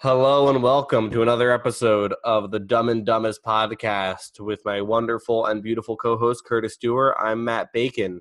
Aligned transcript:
Hello 0.00 0.48
and 0.50 0.62
welcome 0.62 1.10
to 1.10 1.22
another 1.22 1.50
episode 1.50 2.14
of 2.22 2.50
the 2.50 2.60
Dumb 2.60 2.90
and 2.90 3.04
Dumbest 3.06 3.42
podcast 3.42 4.38
with 4.40 4.60
my 4.64 4.82
wonderful 4.82 5.46
and 5.46 5.62
beautiful 5.62 5.96
co-host 5.96 6.44
Curtis 6.44 6.74
Stewart. 6.74 7.16
I'm 7.18 7.42
Matt 7.44 7.72
Bacon, 7.72 8.20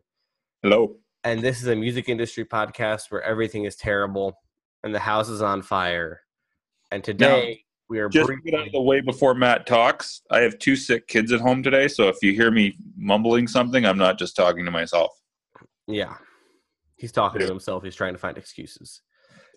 Hello. 0.64 0.96
and 1.26 1.42
this 1.42 1.62
is 1.62 1.68
a 1.68 1.76
music 1.76 2.08
industry 2.08 2.46
podcast 2.46 3.12
where 3.12 3.22
everything 3.24 3.66
is 3.66 3.76
terrible 3.76 4.40
and 4.84 4.96
the 4.96 5.00
house 5.00 5.28
is 5.28 5.42
on 5.42 5.62
fire. 5.62 6.22
And 6.92 7.04
today 7.04 7.62
we 7.90 8.00
are 8.00 8.08
Just 8.08 8.32
get 8.46 8.54
out 8.54 8.68
of 8.68 8.72
the 8.72 8.82
way 8.82 9.02
before 9.02 9.34
Matt 9.36 9.68
talks. 9.68 10.22
I 10.32 10.40
have 10.40 10.58
two 10.60 10.78
sick 10.78 11.08
kids 11.10 11.34
at 11.34 11.42
home 11.42 11.62
today, 11.62 11.90
so 11.90 12.08
if 12.08 12.16
you 12.22 12.32
hear 12.32 12.52
me 12.52 12.78
mumbling 12.96 13.48
something, 13.50 13.86
I'm 13.86 13.98
not 13.98 14.18
just 14.18 14.38
talking 14.38 14.64
to 14.64 14.72
myself. 14.72 15.12
yeah, 15.88 16.16
he's 16.96 17.12
talking 17.12 17.42
to 17.42 17.48
himself. 17.48 17.84
He's 17.84 17.96
trying 17.96 18.14
to 18.14 18.20
find 18.20 18.38
excuses. 18.38 19.02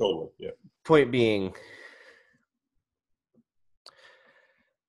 Totally. 0.00 0.28
Yeah. 0.38 0.50
Point 0.84 1.10
being, 1.12 1.54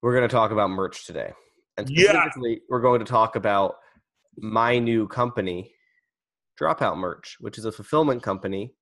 we're 0.02 0.16
going 0.16 0.27
to 0.27 0.34
talk 0.34 0.52
about 0.52 0.70
merch 0.70 1.05
today, 1.05 1.34
and 1.77 1.89
Yeah. 1.89 2.09
specifically, 2.12 2.62
we're 2.70 2.81
going 2.81 2.99
to 2.99 3.05
talk 3.05 3.35
about 3.35 3.76
my 4.38 4.80
new 4.80 5.08
company, 5.08 5.73
Dropout 6.59 6.98
Merch, 6.98 7.38
which 7.39 7.58
is 7.58 7.66
a 7.66 7.72
fulfillment 7.72 8.23
company. 8.23 8.73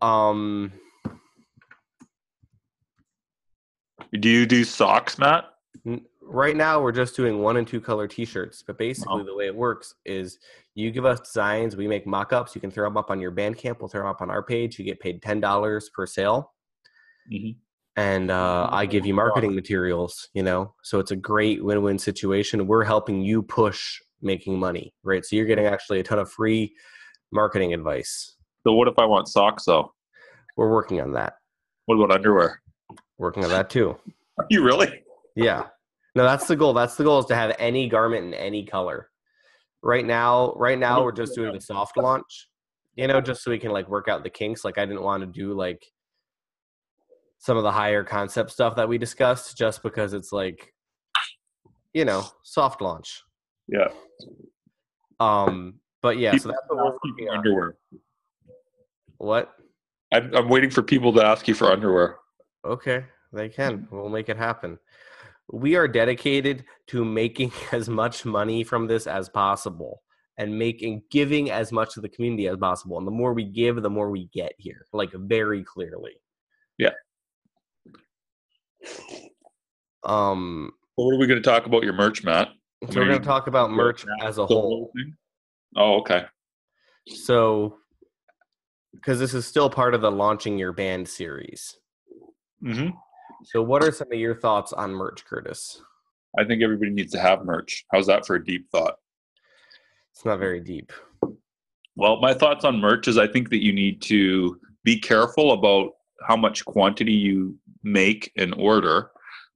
Um, 0.00 0.72
Do 4.12 4.28
you 4.28 4.44
do 4.46 4.64
socks, 4.64 5.18
Matt? 5.18 5.46
right 6.20 6.54
now 6.54 6.80
we're 6.80 6.92
just 6.92 7.16
doing 7.16 7.40
one 7.40 7.56
and 7.56 7.66
two 7.66 7.80
color 7.80 8.06
T-shirts, 8.06 8.62
but 8.62 8.76
basically 8.78 9.22
Oh. 9.22 9.24
the 9.24 9.34
way 9.34 9.46
it 9.46 9.54
works 9.54 9.94
is 10.04 10.38
you 10.74 10.90
give 10.90 11.04
us 11.04 11.20
designs, 11.20 11.76
we 11.76 11.88
make 11.88 12.06
mock-ups. 12.06 12.54
You 12.54 12.60
can 12.60 12.70
throw 12.70 12.86
them 12.88 12.96
up 12.96 13.10
on 13.10 13.20
your 13.20 13.32
Bandcamp. 13.32 13.80
We'll 13.80 13.88
throw 13.88 14.02
them 14.02 14.10
up 14.10 14.20
on 14.22 14.30
our 14.30 14.42
page. 14.42 14.78
You 14.78 14.84
get 14.84 15.00
paid 15.00 15.22
ten 15.22 15.40
dollars 15.40 15.88
per 15.90 16.06
sale. 16.06 16.54
Mhm. 17.32 17.56
And 17.96 18.30
uh, 18.30 18.68
I 18.70 18.86
give 18.86 19.04
you 19.04 19.14
marketing 19.14 19.54
materials, 19.54 20.28
you 20.34 20.42
know. 20.42 20.74
So 20.82 20.98
it's 20.98 21.10
a 21.10 21.16
great 21.16 21.62
win-win 21.62 21.98
situation. 21.98 22.66
We're 22.66 22.84
helping 22.84 23.20
you 23.20 23.42
push 23.42 24.00
making 24.22 24.58
money, 24.58 24.94
right? 25.02 25.24
So 25.24 25.36
you're 25.36 25.46
getting 25.46 25.66
actually 25.66 26.00
a 26.00 26.02
ton 26.02 26.18
of 26.18 26.30
free 26.30 26.74
marketing 27.32 27.74
advice. 27.74 28.36
So 28.64 28.72
what 28.72 28.88
if 28.88 28.98
I 28.98 29.04
want 29.04 29.28
socks 29.28 29.64
though? 29.64 29.92
We're 30.56 30.70
working 30.70 31.00
on 31.00 31.12
that. 31.12 31.34
What 31.86 31.96
about 31.96 32.14
underwear? 32.14 32.62
Working 33.18 33.44
on 33.44 33.50
that 33.50 33.68
too. 33.68 33.96
Are 34.38 34.46
you 34.48 34.62
really? 34.62 35.02
Yeah. 35.34 35.64
No, 36.14 36.24
that's 36.24 36.46
the 36.46 36.56
goal. 36.56 36.72
That's 36.72 36.96
the 36.96 37.04
goal 37.04 37.18
is 37.18 37.26
to 37.26 37.34
have 37.34 37.54
any 37.58 37.88
garment 37.88 38.26
in 38.26 38.34
any 38.34 38.64
color. 38.64 39.08
Right 39.82 40.04
now, 40.04 40.52
right 40.56 40.78
now 40.78 41.02
we're 41.02 41.12
just 41.12 41.34
doing 41.34 41.52
the 41.52 41.60
soft 41.60 41.96
launch, 41.96 42.48
you 42.94 43.08
know, 43.08 43.20
just 43.20 43.42
so 43.42 43.50
we 43.50 43.58
can 43.58 43.72
like 43.72 43.88
work 43.88 44.08
out 44.08 44.22
the 44.22 44.30
kinks. 44.30 44.64
Like 44.64 44.78
I 44.78 44.86
didn't 44.86 45.02
want 45.02 45.22
to 45.22 45.26
do 45.26 45.54
like 45.54 45.84
some 47.42 47.56
of 47.56 47.64
the 47.64 47.72
higher 47.72 48.04
concept 48.04 48.52
stuff 48.52 48.76
that 48.76 48.88
we 48.88 48.98
discussed 48.98 49.58
just 49.58 49.82
because 49.82 50.12
it's 50.12 50.30
like, 50.30 50.72
you 51.92 52.04
know, 52.04 52.24
soft 52.44 52.80
launch. 52.80 53.24
Yeah. 53.66 53.88
Um, 55.18 55.74
but 56.02 56.18
yeah, 56.18 56.36
so 56.36 56.50
that's 56.50 56.60
what 56.68 56.76
we're 56.78 56.92
working 57.04 57.28
on. 57.28 57.38
underwear. 57.38 57.76
What? 59.18 59.56
I'm, 60.14 60.32
I'm 60.36 60.48
waiting 60.48 60.70
for 60.70 60.84
people 60.84 61.12
to 61.14 61.26
ask 61.26 61.48
you 61.48 61.54
for 61.54 61.72
underwear. 61.72 62.18
Okay, 62.64 63.04
they 63.32 63.48
can. 63.48 63.88
We'll 63.90 64.08
make 64.08 64.28
it 64.28 64.36
happen. 64.36 64.78
We 65.50 65.74
are 65.74 65.88
dedicated 65.88 66.64
to 66.88 67.04
making 67.04 67.50
as 67.72 67.88
much 67.88 68.24
money 68.24 68.62
from 68.62 68.86
this 68.86 69.08
as 69.08 69.28
possible 69.28 70.02
and 70.38 70.56
making 70.56 71.02
giving 71.10 71.50
as 71.50 71.72
much 71.72 71.94
to 71.94 72.00
the 72.00 72.08
community 72.08 72.46
as 72.46 72.56
possible. 72.56 72.98
And 72.98 73.06
the 73.06 73.10
more 73.10 73.34
we 73.34 73.46
give, 73.46 73.82
the 73.82 73.90
more 73.90 74.12
we 74.12 74.26
get 74.32 74.52
here. 74.58 74.86
Like 74.92 75.10
very 75.12 75.64
clearly. 75.64 76.12
Yeah. 76.78 76.92
Um 80.04 80.72
So 80.98 81.04
what 81.04 81.14
are 81.14 81.18
we 81.18 81.26
going 81.26 81.42
to 81.42 81.48
talk 81.48 81.66
about 81.66 81.82
your 81.84 81.92
merch, 81.92 82.24
Matt? 82.24 82.48
so 82.90 82.98
we're 83.00 83.06
going 83.06 83.20
to 83.20 83.26
talk 83.26 83.46
about 83.46 83.70
merch 83.70 84.04
as 84.22 84.38
a 84.38 84.46
whole. 84.46 84.92
Oh, 85.76 86.00
okay. 86.00 86.24
So 87.06 87.78
because 88.94 89.18
this 89.18 89.34
is 89.34 89.46
still 89.46 89.70
part 89.70 89.94
of 89.94 90.00
the 90.00 90.10
launching 90.10 90.58
your 90.58 90.72
band 90.72 91.08
series. 91.08 91.78
hmm 92.62 92.88
So 93.44 93.62
what 93.62 93.82
are 93.82 93.92
some 93.92 94.08
of 94.12 94.18
your 94.18 94.34
thoughts 94.34 94.72
on 94.72 94.92
merch, 94.92 95.24
Curtis? 95.24 95.80
I 96.38 96.44
think 96.44 96.62
everybody 96.62 96.90
needs 96.90 97.12
to 97.12 97.18
have 97.20 97.44
merch. 97.44 97.84
How's 97.92 98.06
that 98.06 98.26
for 98.26 98.36
a 98.36 98.44
deep 98.44 98.68
thought? 98.70 98.94
It's 100.14 100.24
not 100.24 100.38
very 100.38 100.60
deep. 100.60 100.92
Well, 101.96 102.20
my 102.20 102.34
thoughts 102.34 102.64
on 102.64 102.80
merch 102.80 103.06
is 103.08 103.18
I 103.18 103.26
think 103.26 103.50
that 103.50 103.62
you 103.62 103.72
need 103.72 104.00
to 104.02 104.58
be 104.84 104.98
careful 104.98 105.52
about 105.52 105.92
how 106.26 106.36
much 106.36 106.64
quantity 106.64 107.12
you 107.12 107.56
make 107.82 108.32
and 108.36 108.54
order, 108.54 109.10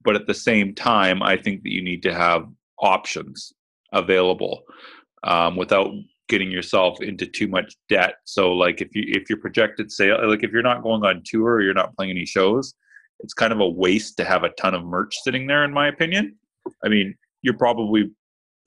but 0.04 0.16
at 0.16 0.26
the 0.26 0.34
same 0.34 0.74
time, 0.74 1.22
I 1.22 1.36
think 1.36 1.62
that 1.62 1.72
you 1.72 1.82
need 1.82 2.02
to 2.04 2.14
have 2.14 2.46
options 2.80 3.52
available 3.92 4.62
um, 5.24 5.56
without 5.56 5.90
getting 6.28 6.50
yourself 6.50 7.00
into 7.00 7.26
too 7.26 7.48
much 7.48 7.76
debt. 7.88 8.14
So, 8.24 8.52
like 8.52 8.80
if 8.80 8.94
you 8.94 9.04
if 9.06 9.28
your 9.28 9.38
projected 9.38 9.90
sale, 9.90 10.28
like 10.28 10.42
if 10.42 10.52
you're 10.52 10.62
not 10.62 10.82
going 10.82 11.04
on 11.04 11.22
tour 11.24 11.54
or 11.54 11.62
you're 11.62 11.74
not 11.74 11.94
playing 11.96 12.10
any 12.10 12.26
shows, 12.26 12.74
it's 13.20 13.34
kind 13.34 13.52
of 13.52 13.60
a 13.60 13.68
waste 13.68 14.16
to 14.18 14.24
have 14.24 14.44
a 14.44 14.50
ton 14.50 14.74
of 14.74 14.84
merch 14.84 15.16
sitting 15.22 15.46
there, 15.46 15.64
in 15.64 15.72
my 15.72 15.88
opinion. 15.88 16.36
I 16.84 16.88
mean, 16.88 17.14
you're 17.42 17.56
probably 17.56 18.10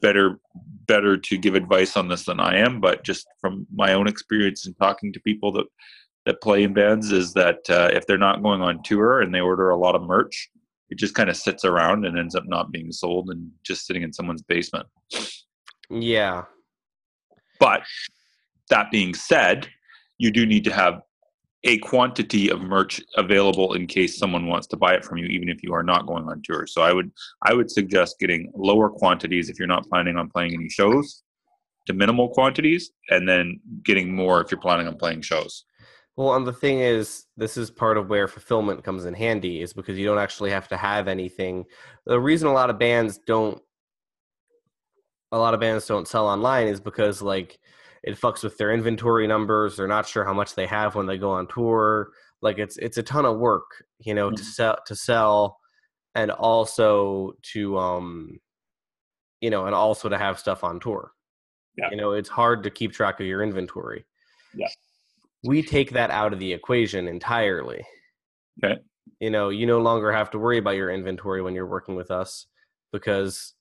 better 0.02 0.40
better 0.88 1.18
to 1.18 1.38
give 1.38 1.56
advice 1.56 1.96
on 1.96 2.08
this 2.08 2.26
than 2.26 2.40
I 2.40 2.58
am, 2.58 2.82
but 2.82 3.04
just 3.04 3.28
from 3.40 3.68
my 3.74 3.94
own 3.94 4.08
experience 4.08 4.66
and 4.66 4.76
talking 4.78 5.14
to 5.14 5.20
people 5.20 5.52
that 5.54 5.66
that 6.25 6.41
play 6.41 6.63
in 6.63 6.74
bands 6.74 7.12
is 7.12 7.34
that 7.34 7.59
uh, 7.69 7.90
if 7.94 8.06
they're 8.06 8.18
not 8.18 8.44
going 8.44 8.62
on 8.62 8.84
tour 8.84 9.22
and 9.22 9.34
they 9.34 9.40
order 9.40 9.69
a 9.69 9.78
lot 9.78 9.96
of 9.96 10.03
merch, 10.03 10.50
it 10.90 10.97
just 10.97 11.16
kind 11.16 11.30
of 11.30 11.38
sits 11.38 11.66
around 11.66 12.06
and 12.06 12.18
ends 12.18 12.35
up 12.35 12.44
not 12.46 12.72
being 12.72 12.91
sold 12.91 13.30
and 13.30 13.50
just 13.63 13.85
sitting 13.85 14.03
in 14.03 14.12
someone's 14.12 14.41
basement. 14.41 14.88
Yeah. 15.90 16.44
But 17.59 17.84
that 18.69 18.91
being 18.91 19.13
said, 19.13 19.68
you 20.18 20.31
do 20.31 20.46
need 20.46 20.63
to 20.66 20.74
have 20.74 21.02
a 21.66 21.78
quantity 21.79 22.50
of 22.50 22.62
merch 22.62 23.02
available 23.18 23.74
in 23.74 23.85
case 23.85 24.18
someone 24.18 24.47
wants 24.47 24.66
to 24.68 24.78
buy 24.78 24.94
it 24.94 25.03
from 25.03 25.18
you 25.18 25.25
even 25.25 25.50
if 25.50 25.62
you 25.62 25.74
are 25.74 25.84
not 25.84 26.08
going 26.08 26.24
on 26.25 26.41
tour. 26.44 26.66
So 26.66 26.81
I 26.81 26.94
would 26.94 27.12
I 27.44 27.53
would 27.53 27.69
suggest 27.69 28.19
getting 28.19 28.52
lower 28.56 28.90
quantities 28.90 29.50
if 29.50 29.59
you're 29.59 29.68
not 29.68 29.88
planning 29.90 30.16
on 30.16 30.29
playing 30.29 30.53
any 30.53 30.69
shows 30.69 31.24
to 31.88 31.94
minimal 31.94 32.29
quantities 32.29 32.91
and 33.09 33.28
then 33.28 33.59
getting 33.84 34.13
more 34.16 34.41
if 34.41 34.52
you're 34.52 34.62
planning 34.62 34.88
on 34.88 34.96
playing 34.96 35.22
shows. 35.22 35.66
Well, 36.19 36.35
and 36.35 36.46
the 36.46 36.52
thing 36.52 36.81
is, 36.81 37.28
this 37.38 37.56
is 37.56 37.72
part 37.72 37.96
of 37.96 38.09
where 38.09 38.28
fulfillment 38.28 38.84
comes 38.84 39.06
in 39.06 39.13
handy, 39.13 39.62
is 39.62 39.72
because 39.72 39.97
you 39.97 40.06
don't 40.06 40.18
actually 40.18 40.50
have 40.52 40.68
to 40.68 40.75
have 40.75 41.07
anything. 41.07 41.63
The 42.06 42.19
reason 42.19 42.50
a 42.50 42.52
lot 42.52 42.69
of 42.69 42.78
bands 42.78 43.19
don't, 43.25 43.62
a 45.31 45.38
lot 45.38 45.53
of 45.53 45.62
bands 45.62 45.88
don't 45.88 46.09
sell 46.09 46.28
online 46.28 46.68
is 46.68 46.81
because 46.81 47.22
like 47.22 47.58
it 48.03 48.19
fucks 48.19 48.44
with 48.44 48.58
their 48.58 48.74
inventory 48.74 49.28
numbers. 49.28 49.78
They're 49.78 49.88
not 49.88 50.06
sure 50.06 50.25
how 50.25 50.34
much 50.34 50.56
they 50.56 50.66
have 50.66 50.94
when 50.94 51.06
they 51.06 51.18
go 51.18 51.31
on 51.31 51.47
tour. 51.47 52.09
Like 52.41 52.58
it's 52.58 52.75
it's 52.75 52.97
a 52.97 53.03
ton 53.03 53.25
of 53.25 53.38
work, 53.38 53.85
you 54.00 54.13
know, 54.13 54.29
to 54.29 54.44
Mhm. 54.44 54.46
sell 54.46 54.78
to 54.88 54.96
sell, 54.97 55.58
and 56.16 56.31
also 56.31 57.31
to 57.53 57.78
um, 57.78 58.41
you 59.40 59.50
know, 59.50 59.68
and 59.68 59.74
also 59.74 60.09
to 60.09 60.18
have 60.18 60.38
stuff 60.38 60.66
on 60.66 60.81
tour. 60.81 61.13
Yeah. 61.78 61.91
You 61.91 61.96
know, 61.96 62.12
it's 62.12 62.28
hard 62.28 62.63
to 62.63 62.69
keep 62.69 62.91
track 62.91 63.22
of 63.22 63.25
your 63.25 63.41
inventory. 63.41 64.06
Yeah. 64.53 64.68
We 65.44 65.62
take 65.64 65.92
that 65.92 66.12
out 66.12 66.34
of 66.34 66.40
the 66.40 66.52
equation 66.54 67.08
entirely. 67.08 67.86
Okay. 68.64 68.80
You 69.20 69.30
know, 69.30 69.50
you 69.50 69.66
no 69.66 69.80
longer 69.80 70.12
have 70.12 70.32
to 70.32 70.40
worry 70.40 70.58
about 70.58 70.76
your 70.76 70.92
inventory 70.92 71.42
when 71.42 71.56
you're 71.56 71.68
working 71.68 71.96
with 71.96 72.12
us 72.12 72.46
because 72.92 73.54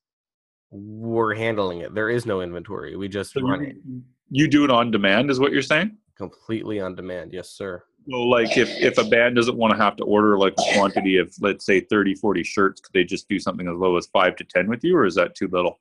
we're 0.71 1.35
handling 1.35 1.81
it. 1.81 1.95
There 1.95 2.11
is 2.11 2.27
no 2.27 2.41
inventory. 2.41 2.97
We 2.97 3.09
just 3.09 3.33
So 3.33 3.41
run 3.41 3.65
it 3.65 3.77
you, 3.85 4.03
you 4.31 4.49
do 4.49 4.65
it 4.65 4.71
on 4.71 4.91
demand 4.91 5.31
is 5.31 5.41
what 5.41 5.53
you're 5.53 5.63
saying? 5.63 5.97
completely 6.17 6.81
on 6.81 6.97
demand. 6.97 7.33
Yes, 7.33 7.51
sir. 7.51 7.81
So 8.11 8.17
like 8.23 8.57
if, 8.57 8.69
if 8.71 8.99
a 8.99 9.05
band 9.05 9.37
doesn't 9.37 9.57
want 9.57 9.73
to 9.73 9.77
have 9.77 9.95
to 9.97 10.05
order 10.05 10.37
like 10.37 10.55
a 10.59 10.75
quantity 10.75 11.17
of 11.19 11.33
let's 11.41 11.65
say 11.65 11.81
30 11.81 12.17
40 12.17 12.43
shirts 12.43 12.81
could 12.81 12.93
they 12.93 13.05
just 13.05 13.29
do 13.29 13.39
something 13.39 13.69
as 13.69 13.77
low 13.77 13.97
as 13.97 14.07
5 14.07 14.35
to 14.37 14.45
10 14.45 14.69
with 14.69 14.83
you 14.83 14.97
or 14.97 15.07
is 15.07 15.15
that 15.15 15.37
too 15.37 15.47
little? 15.47 15.79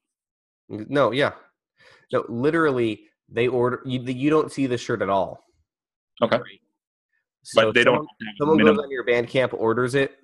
No, 0.70 1.12
yeah. 1.12 1.32
No, 2.14 2.24
literally, 2.30 3.06
they 3.30 3.48
order 3.48 3.82
you. 3.86 4.00
You 4.02 4.30
don't 4.30 4.52
see 4.52 4.68
the 4.68 4.78
shirt 4.78 5.02
at 5.02 5.10
all. 5.10 5.44
Okay. 6.22 6.38
Right? 6.38 6.62
So 7.44 7.66
But 7.68 7.76
they 7.76 7.84
someone, 7.84 8.06
don't 8.06 8.36
Someone 8.38 8.58
minimum- 8.58 8.76
goes 8.78 8.84
on 8.86 8.92
your 8.92 9.06
Bandcamp, 9.06 9.54
orders 9.54 9.96
it. 9.96 10.18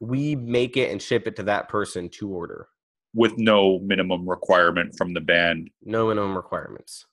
We 0.00 0.36
make 0.36 0.76
it 0.76 0.90
and 0.90 1.00
ship 1.00 1.26
it 1.26 1.36
to 1.36 1.42
that 1.44 1.68
person 1.68 2.08
to 2.10 2.28
order. 2.30 2.68
with 3.16 3.38
no 3.38 3.78
minimum 3.78 4.28
requirement 4.28 4.92
from 4.98 5.14
the 5.14 5.20
band. 5.20 5.70
No 5.82 6.08
minimum 6.08 6.34
requirements. 6.36 7.06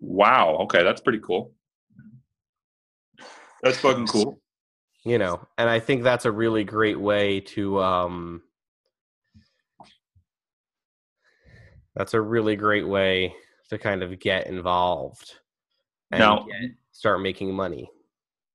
Wow. 0.00 0.56
Okay, 0.64 0.82
that's 0.82 1.00
pretty 1.00 1.20
cool. 1.20 1.54
That's 3.62 3.78
fucking 3.78 4.06
cool. 4.06 4.38
You 5.06 5.16
know, 5.16 5.40
and 5.56 5.70
I 5.70 5.80
think 5.80 6.02
that's 6.02 6.26
a 6.26 6.30
really 6.30 6.62
great 6.64 7.00
way 7.00 7.40
to. 7.40 7.80
um 7.82 8.42
That's 11.94 12.12
a 12.14 12.20
really 12.20 12.56
great 12.56 12.86
way 12.86 13.34
to 13.70 13.78
kind 13.78 14.02
of 14.02 14.18
get 14.20 14.46
involved 14.48 15.34
and 16.10 16.20
Now- 16.20 16.44
get, 16.44 16.70
start 16.96 17.20
making 17.20 17.52
money. 17.52 17.90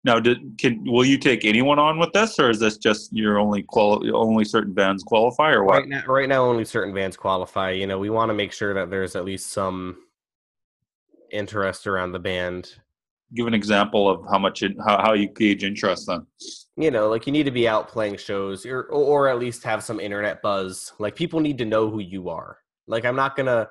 Now, 0.04 0.20
did, 0.20 0.58
can 0.58 0.84
will 0.84 1.06
you 1.06 1.18
take 1.20 1.46
anyone 1.46 1.78
on 1.78 2.00
with 2.00 2.12
this, 2.12 2.40
or 2.40 2.50
is 2.50 2.60
this 2.60 2.78
just 2.78 3.14
your 3.14 3.38
only 3.38 3.62
quali- 3.62 4.10
only 4.12 4.46
certain 4.46 4.74
bands 4.74 5.04
qualify, 5.04 5.52
or 5.52 5.64
what? 5.64 5.82
Right 5.82 5.88
now, 5.88 6.04
right 6.08 6.28
now, 6.28 6.44
only 6.44 6.66
certain 6.66 6.94
bands 6.94 7.16
qualify. 7.16 7.70
You 7.72 7.86
know, 7.86 8.00
we 8.00 8.10
want 8.10 8.30
to 8.30 8.34
make 8.34 8.52
sure 8.52 8.74
that 8.74 8.90
there's 8.90 9.16
at 9.16 9.26
least 9.26 9.52
some 9.52 9.98
interest 11.32 11.86
around 11.86 12.14
the 12.14 12.20
band. 12.20 12.74
Give 13.36 13.46
an 13.46 13.54
example 13.54 14.10
of 14.10 14.26
how 14.30 14.40
much 14.40 14.64
in, 14.64 14.76
how 14.80 15.00
how 15.00 15.14
you 15.14 15.30
gauge 15.30 15.64
interest 15.64 16.08
then. 16.08 16.26
You 16.78 16.90
know, 16.90 17.08
like 17.08 17.28
you 17.28 17.32
need 17.32 17.44
to 17.44 17.52
be 17.52 17.68
out 17.68 17.88
playing 17.88 18.18
shows, 18.18 18.66
or 18.66 18.86
or 18.86 19.28
at 19.28 19.38
least 19.38 19.64
have 19.66 19.84
some 19.84 20.00
internet 20.00 20.42
buzz. 20.42 20.94
Like 20.98 21.16
people 21.16 21.40
need 21.40 21.60
to 21.60 21.66
know 21.66 21.92
who 21.92 22.00
you 22.00 22.30
are. 22.30 22.58
Like 22.88 23.06
I'm 23.06 23.16
not 23.16 23.36
gonna 23.36 23.70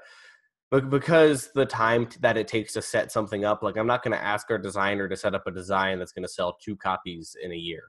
but 0.70 0.88
because 0.88 1.50
the 1.54 1.66
time 1.66 2.08
that 2.20 2.36
it 2.36 2.46
takes 2.48 2.72
to 2.74 2.82
set 2.82 3.10
something 3.12 3.44
up 3.44 3.62
like 3.62 3.76
i'm 3.76 3.86
not 3.86 4.02
going 4.02 4.16
to 4.16 4.22
ask 4.22 4.50
our 4.50 4.58
designer 4.58 5.08
to 5.08 5.16
set 5.16 5.34
up 5.34 5.46
a 5.46 5.50
design 5.50 5.98
that's 5.98 6.12
going 6.12 6.22
to 6.22 6.28
sell 6.32 6.56
two 6.64 6.76
copies 6.76 7.36
in 7.42 7.52
a 7.52 7.56
year. 7.56 7.82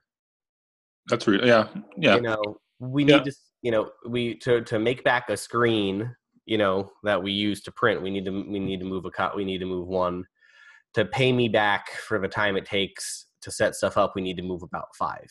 That's 1.08 1.26
real 1.26 1.44
yeah 1.46 1.68
yeah. 1.96 2.16
You 2.16 2.22
know 2.22 2.42
we 2.78 3.04
Yeah. 3.04 3.16
need 3.18 3.24
to 3.24 3.32
you 3.62 3.70
know 3.70 3.90
we 4.08 4.34
to 4.38 4.60
to 4.62 4.78
make 4.78 5.04
back 5.04 5.30
a 5.30 5.36
screen 5.36 6.14
you 6.46 6.58
know 6.58 6.90
that 7.04 7.22
we 7.22 7.30
use 7.32 7.60
to 7.62 7.72
print 7.72 8.02
we 8.02 8.10
need 8.10 8.24
to 8.24 8.30
we 8.30 8.58
need 8.58 8.80
to 8.80 8.86
move 8.86 9.04
a 9.04 9.10
cut 9.10 9.36
we 9.36 9.44
need 9.44 9.58
to 9.58 9.66
move 9.66 9.88
one. 9.88 10.24
To 10.94 11.04
pay 11.06 11.32
me 11.32 11.48
back 11.48 11.90
for 11.92 12.18
the 12.18 12.28
time 12.28 12.56
it 12.56 12.66
takes 12.66 13.26
to 13.40 13.50
set 13.50 13.74
stuff 13.74 13.96
up 13.96 14.14
we 14.14 14.22
need 14.22 14.36
to 14.36 14.42
move 14.42 14.62
about 14.62 14.94
five. 14.96 15.30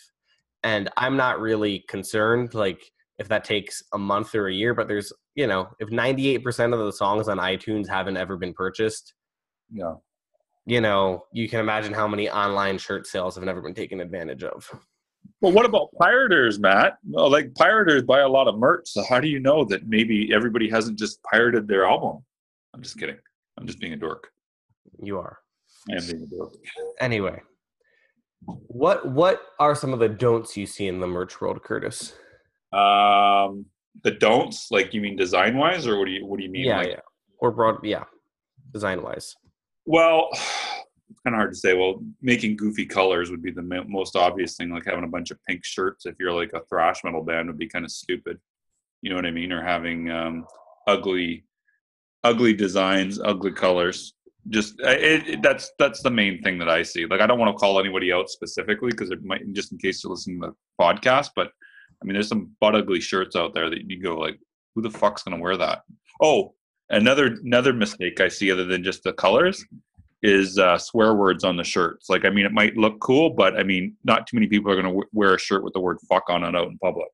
And 0.63 0.89
i'm 0.97 1.17
not 1.17 1.39
really 1.39 1.85
concerned 1.87 2.53
like 2.53 2.91
if 3.19 3.27
that 3.27 3.43
takes 3.43 3.83
a 3.93 3.97
month 3.97 4.33
or 4.35 4.47
a 4.47 4.53
year 4.53 4.73
but 4.73 4.87
there's 4.87 5.11
you 5.35 5.47
know 5.47 5.69
if 5.79 5.89
98% 5.89 6.73
of 6.73 6.79
the 6.79 6.91
songs 6.91 7.27
on 7.27 7.37
itunes 7.37 7.87
haven't 7.87 8.17
ever 8.17 8.37
been 8.37 8.53
purchased 8.53 9.13
yeah. 9.71 9.93
you 10.65 10.81
know 10.81 11.25
you 11.31 11.47
can 11.47 11.59
imagine 11.59 11.93
how 11.93 12.07
many 12.07 12.29
online 12.29 12.77
shirt 12.77 13.07
sales 13.07 13.35
have 13.35 13.43
never 13.43 13.61
been 13.61 13.73
taken 13.73 14.01
advantage 14.01 14.43
of. 14.43 14.69
Well 15.39 15.51
what 15.51 15.65
about 15.65 15.89
pirators 15.99 16.59
matt? 16.59 16.97
Well, 17.07 17.29
like 17.29 17.53
pirators 17.55 18.03
buy 18.03 18.21
a 18.21 18.29
lot 18.29 18.47
of 18.47 18.57
merch 18.57 18.89
so 18.89 19.03
how 19.07 19.19
do 19.19 19.27
you 19.27 19.39
know 19.39 19.63
that 19.65 19.87
maybe 19.87 20.33
everybody 20.33 20.69
hasn't 20.69 20.99
just 20.99 21.21
pirated 21.23 21.67
their 21.67 21.85
album? 21.85 22.23
I'm 22.73 22.81
just 22.81 22.97
kidding. 22.97 23.17
I'm 23.57 23.67
just 23.67 23.79
being 23.79 23.93
a 23.93 23.97
dork. 23.97 24.29
You 25.01 25.17
are. 25.19 25.39
I 25.91 25.95
am 25.95 26.05
being 26.07 26.23
a 26.23 26.35
dork. 26.35 26.53
Anyway 26.99 27.41
what 28.45 29.07
what 29.07 29.41
are 29.59 29.75
some 29.75 29.93
of 29.93 29.99
the 29.99 30.09
don'ts 30.09 30.57
you 30.57 30.65
see 30.65 30.87
in 30.87 30.99
the 30.99 31.07
merch 31.07 31.39
world 31.41 31.61
curtis 31.63 32.13
um 32.73 33.65
the 34.03 34.11
don'ts 34.11 34.71
like 34.71 34.93
you 34.93 35.01
mean 35.01 35.15
design 35.15 35.57
wise 35.57 35.85
or 35.85 35.99
what 35.99 36.05
do 36.05 36.11
you 36.11 36.25
what 36.25 36.37
do 36.37 36.43
you 36.43 36.49
mean 36.49 36.65
yeah 36.65 36.77
like, 36.77 36.87
yeah 36.87 36.99
or 37.39 37.51
broad 37.51 37.83
yeah 37.83 38.05
design 38.71 39.01
wise 39.03 39.35
Well, 39.85 40.29
it's 41.09 41.19
kind 41.21 41.35
of 41.35 41.39
hard 41.39 41.51
to 41.51 41.57
say. 41.57 41.73
Well, 41.73 42.03
making 42.21 42.57
goofy 42.57 42.85
colors 42.85 43.29
would 43.29 43.43
be 43.43 43.51
the 43.51 43.85
most 43.87 44.15
obvious 44.15 44.55
thing. 44.55 44.69
Like 44.69 44.85
having 44.85 45.03
a 45.03 45.07
bunch 45.07 45.31
of 45.31 45.39
pink 45.47 45.63
shirts, 45.63 46.05
if 46.05 46.15
you're 46.19 46.33
like 46.33 46.53
a 46.53 46.63
thrash 46.69 47.03
metal 47.03 47.23
band, 47.23 47.47
would 47.47 47.57
be 47.57 47.67
kind 47.67 47.85
of 47.85 47.91
stupid. 47.91 48.39
You 49.01 49.09
know 49.09 49.15
what 49.15 49.25
I 49.25 49.31
mean? 49.31 49.51
Or 49.51 49.63
having 49.63 50.09
um, 50.11 50.45
ugly, 50.87 51.45
ugly 52.23 52.53
designs, 52.53 53.19
ugly 53.19 53.51
colors. 53.51 54.13
Just 54.49 54.79
it, 54.79 55.27
it, 55.27 55.41
that's 55.43 55.71
that's 55.77 56.01
the 56.01 56.09
main 56.09 56.41
thing 56.41 56.57
that 56.59 56.69
I 56.69 56.81
see. 56.81 57.05
Like 57.05 57.21
I 57.21 57.27
don't 57.27 57.39
want 57.39 57.55
to 57.55 57.59
call 57.59 57.79
anybody 57.79 58.11
out 58.11 58.29
specifically 58.29 58.89
because 58.89 59.11
it 59.11 59.23
might 59.23 59.41
just 59.53 59.71
in 59.71 59.77
case 59.77 60.03
you're 60.03 60.11
listening 60.11 60.41
to 60.41 60.47
the 60.47 60.53
podcast. 60.83 61.29
But 61.35 61.51
I 62.01 62.05
mean, 62.05 62.13
there's 62.13 62.27
some 62.29 62.51
butt 62.59 62.75
ugly 62.75 62.99
shirts 63.01 63.35
out 63.35 63.53
there 63.53 63.69
that 63.69 63.89
you 63.89 64.01
go 64.01 64.17
like, 64.17 64.39
who 64.75 64.81
the 64.81 64.89
fuck's 64.91 65.23
gonna 65.23 65.39
wear 65.39 65.57
that? 65.57 65.81
Oh, 66.21 66.53
another 66.89 67.37
another 67.43 67.73
mistake 67.73 68.19
I 68.21 68.27
see 68.27 68.51
other 68.51 68.65
than 68.65 68.83
just 68.83 69.03
the 69.03 69.13
colors 69.13 69.65
is 70.23 70.59
uh, 70.59 70.77
swear 70.77 71.15
words 71.15 71.43
on 71.43 71.57
the 71.57 71.63
shirts. 71.63 72.07
Like, 72.09 72.25
I 72.25 72.29
mean, 72.29 72.45
it 72.45 72.51
might 72.51 72.77
look 72.77 72.99
cool, 72.99 73.31
but 73.31 73.57
I 73.59 73.63
mean, 73.63 73.95
not 74.03 74.27
too 74.27 74.37
many 74.37 74.45
people 74.47 74.71
are 74.71 74.75
going 74.75 74.85
to 74.85 74.91
w- 74.91 75.09
wear 75.13 75.33
a 75.33 75.39
shirt 75.39 75.63
with 75.63 75.73
the 75.73 75.79
word 75.79 75.97
"fuck" 76.07 76.29
on 76.29 76.43
it 76.43 76.55
out 76.55 76.67
in 76.67 76.77
public. 76.77 77.09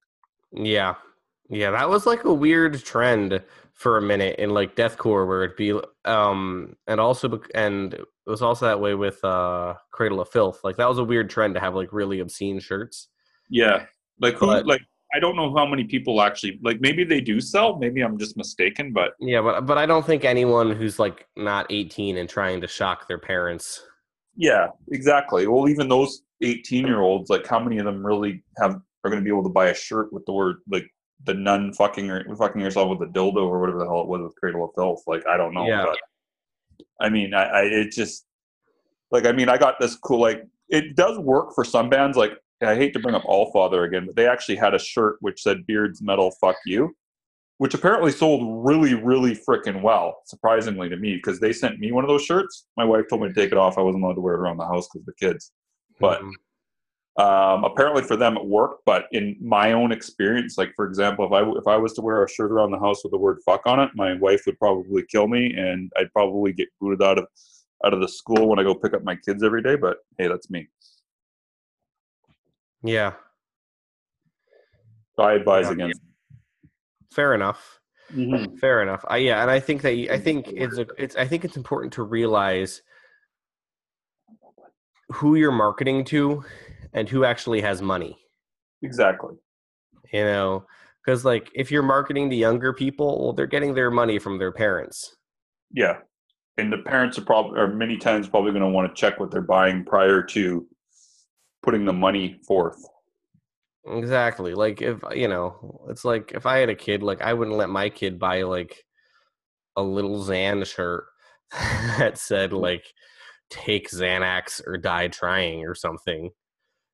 yeah 0.53 0.95
yeah 1.49 1.71
that 1.71 1.89
was 1.89 2.05
like 2.05 2.25
a 2.25 2.33
weird 2.33 2.83
trend 2.83 3.41
for 3.73 3.97
a 3.97 4.01
minute 4.01 4.37
in 4.39 4.49
like 4.49 4.75
deathcore 4.75 5.25
where 5.27 5.43
it'd 5.43 5.55
be 5.55 5.79
um 6.05 6.75
and 6.87 6.99
also 6.99 7.39
and 7.55 7.93
it 7.93 8.05
was 8.25 8.41
also 8.41 8.65
that 8.65 8.79
way 8.81 8.93
with 8.95 9.23
uh 9.23 9.73
cradle 9.91 10.19
of 10.19 10.27
filth 10.29 10.59
like 10.63 10.75
that 10.77 10.89
was 10.89 10.97
a 10.97 11.03
weird 11.03 11.29
trend 11.29 11.53
to 11.53 11.59
have 11.59 11.75
like 11.75 11.93
really 11.93 12.19
obscene 12.19 12.59
shirts 12.59 13.07
Yeah, 13.49 13.85
like 14.19 14.35
who? 14.35 14.47
But- 14.47 14.65
like 14.65 14.81
I 15.15 15.19
don't 15.19 15.37
know 15.37 15.55
how 15.55 15.65
many 15.65 15.85
people 15.85 16.21
actually 16.21 16.59
like. 16.61 16.81
Maybe 16.81 17.05
they 17.05 17.21
do 17.21 17.39
sell. 17.39 17.77
Maybe 17.77 18.01
I'm 18.01 18.17
just 18.17 18.35
mistaken, 18.35 18.91
but 18.91 19.11
yeah 19.19 19.41
but 19.41 19.65
but 19.65 19.77
i 19.77 19.85
don't 19.85 20.05
think 20.05 20.25
anyone 20.25 20.69
who's 20.69 20.99
like 20.99 21.25
not 21.37 21.65
18 21.69 22.17
and 22.17 22.27
trying 22.27 22.59
to 22.59 22.67
shock 22.67 23.07
their 23.07 23.17
parents 23.17 23.83
yeah, 24.37 24.67
exactly. 24.91 25.47
Well, 25.47 25.67
even 25.67 25.89
those 25.89 26.21
18 26.41 26.85
year 26.85 27.01
olds, 27.01 27.29
like, 27.29 27.45
how 27.45 27.59
many 27.59 27.79
of 27.79 27.85
them 27.85 28.05
really 28.05 28.43
have 28.59 28.79
are 29.03 29.09
going 29.09 29.21
to 29.21 29.23
be 29.23 29.31
able 29.31 29.43
to 29.43 29.49
buy 29.49 29.69
a 29.69 29.75
shirt 29.75 30.13
with 30.13 30.25
the 30.25 30.33
word 30.33 30.57
like 30.69 30.87
the 31.25 31.33
nun 31.33 31.73
fucking 31.73 32.09
or 32.09 32.35
fucking 32.35 32.61
yourself 32.61 32.89
with 32.89 33.09
a 33.09 33.11
dildo 33.11 33.37
or 33.37 33.59
whatever 33.59 33.79
the 33.79 33.85
hell 33.85 34.01
it 34.01 34.07
was 34.07 34.21
with 34.21 34.35
Cradle 34.35 34.65
of 34.65 34.71
Filth? 34.75 35.03
Like, 35.07 35.25
I 35.27 35.37
don't 35.37 35.53
know. 35.53 35.67
Yeah. 35.67 35.85
But, 35.85 36.85
I 37.01 37.09
mean, 37.09 37.33
I, 37.33 37.43
I 37.43 37.61
it 37.63 37.91
just 37.91 38.25
like 39.11 39.25
I 39.25 39.31
mean, 39.31 39.49
I 39.49 39.57
got 39.57 39.79
this 39.79 39.95
cool 39.95 40.21
like 40.21 40.43
it 40.69 40.95
does 40.95 41.17
work 41.17 41.55
for 41.55 41.63
some 41.63 41.89
bands. 41.89 42.15
Like 42.15 42.33
I 42.61 42.75
hate 42.75 42.93
to 42.93 42.99
bring 42.99 43.15
up 43.15 43.23
All 43.25 43.51
Father 43.51 43.83
again, 43.83 44.05
but 44.07 44.15
they 44.15 44.27
actually 44.27 44.55
had 44.55 44.73
a 44.73 44.79
shirt 44.79 45.17
which 45.21 45.41
said 45.43 45.65
"Beards 45.67 46.01
Metal 46.01 46.31
Fuck 46.41 46.55
You," 46.65 46.95
which 47.59 47.73
apparently 47.73 48.11
sold 48.11 48.65
really, 48.67 48.93
really 48.95 49.35
freaking 49.35 49.81
well. 49.81 50.21
Surprisingly 50.25 50.89
to 50.89 50.97
me, 50.97 51.15
because 51.15 51.39
they 51.39 51.53
sent 51.53 51.79
me 51.79 51.91
one 51.91 52.03
of 52.03 52.07
those 52.07 52.23
shirts. 52.23 52.65
My 52.75 52.85
wife 52.85 53.05
told 53.09 53.21
me 53.21 53.27
to 53.27 53.33
take 53.33 53.51
it 53.51 53.57
off. 53.57 53.77
I 53.77 53.81
wasn't 53.81 54.03
allowed 54.03 54.15
to 54.15 54.21
wear 54.21 54.35
it 54.35 54.39
around 54.39 54.57
the 54.57 54.65
house 54.65 54.87
because 54.91 55.05
the 55.05 55.13
kids. 55.13 55.51
But 55.99 56.21
Mhm. 56.21 56.33
um, 57.23 57.63
apparently 57.63 58.03
for 58.03 58.15
them 58.15 58.37
it 58.37 58.45
worked. 58.45 58.85
But 58.85 59.05
in 59.11 59.35
my 59.41 59.71
own 59.73 59.91
experience, 59.91 60.57
like 60.57 60.73
for 60.75 60.85
example, 60.85 61.25
if 61.25 61.31
I 61.31 61.41
if 61.57 61.67
I 61.67 61.77
was 61.77 61.93
to 61.93 62.01
wear 62.01 62.23
a 62.23 62.29
shirt 62.29 62.51
around 62.51 62.71
the 62.71 62.79
house 62.79 63.03
with 63.03 63.11
the 63.11 63.17
word 63.17 63.39
"fuck" 63.45 63.65
on 63.65 63.79
it, 63.79 63.91
my 63.95 64.13
wife 64.15 64.43
would 64.45 64.57
probably 64.59 65.03
kill 65.03 65.27
me, 65.27 65.53
and 65.55 65.91
I'd 65.97 66.11
probably 66.11 66.53
get 66.53 66.69
booted 66.81 67.01
out 67.03 67.17
of 67.19 67.27
out 67.85 67.93
of 67.93 68.01
the 68.01 68.07
school 68.07 68.47
when 68.47 68.57
I 68.59 68.63
go 68.63 68.73
pick 68.75 68.93
up 68.93 69.03
my 69.03 69.15
kids 69.15 69.43
every 69.43 69.61
day. 69.61 69.75
But 69.75 69.97
hey, 70.17 70.27
that's 70.27 70.49
me. 70.49 70.67
Yeah 72.83 73.13
So 75.15 75.23
I 75.23 75.33
advise 75.33 75.65
Yeah. 75.65 75.71
against. 75.71 76.01
fair 77.11 77.33
enough 77.33 77.79
Mhm. 78.13 78.57
Fair 78.59 78.81
enough. 78.81 79.03
I 79.09 79.17
yeah, 79.17 79.41
and 79.41 79.51
I 79.51 79.59
think 79.59 79.81
that 79.81 79.91
I 80.09 80.17
think 80.17 80.47
it's 80.47 80.77
a, 80.77 80.87
it's 80.97 81.17
I 81.17 81.27
think 81.27 81.43
it's 81.43 81.57
important 81.57 81.91
to 81.93 82.03
realize 82.03 82.81
who 85.11 85.35
you're 85.35 85.51
marketing 85.51 86.05
to 86.05 86.45
and 86.93 87.09
who 87.09 87.25
actually 87.25 87.59
has 87.59 87.81
money. 87.81 88.17
Exactly. 88.81 89.35
You 90.13 90.23
know, 90.23 90.65
because 91.05 91.25
like 91.25 91.49
if 91.53 91.69
you're 91.69 91.83
marketing 91.83 92.29
to 92.29 92.35
younger 92.37 92.71
people, 92.71 93.21
well, 93.21 93.33
they're 93.33 93.45
getting 93.45 93.73
their 93.73 93.91
money 93.91 94.19
from 94.19 94.37
their 94.37 94.53
parents. 94.53 95.17
Yeah, 95.71 95.97
and 96.57 96.71
the 96.71 96.77
parents 96.77 97.17
are 97.17 97.25
probably 97.25 97.59
are 97.59 97.67
many 97.67 97.97
times 97.97 98.29
probably 98.29 98.51
going 98.51 98.63
to 98.63 98.69
want 98.69 98.87
to 98.93 98.97
check 98.97 99.19
what 99.19 99.31
they're 99.31 99.41
buying 99.41 99.83
prior 99.83 100.21
to 100.23 100.65
putting 101.67 101.83
the 101.83 101.91
money 101.91 102.39
forth. 102.47 102.81
Exactly. 103.85 104.53
Like 104.53 104.81
if 104.81 105.03
you 105.13 105.27
know, 105.27 105.85
it's 105.89 106.05
like 106.05 106.31
if 106.33 106.45
I 106.45 106.59
had 106.59 106.69
a 106.69 106.75
kid, 106.75 107.03
like 107.03 107.21
I 107.21 107.33
wouldn't 107.33 107.57
let 107.57 107.69
my 107.69 107.89
kid 107.89 108.17
buy 108.17 108.43
like 108.43 108.85
a 109.75 109.83
little 109.83 110.23
Xan 110.23 110.65
shirt 110.65 111.07
that 111.51 112.17
said 112.17 112.53
like 112.53 112.85
"Take 113.49 113.89
Xanax 113.89 114.65
or 114.65 114.77
die 114.77 115.09
trying" 115.09 115.65
or 115.65 115.75
something. 115.75 116.31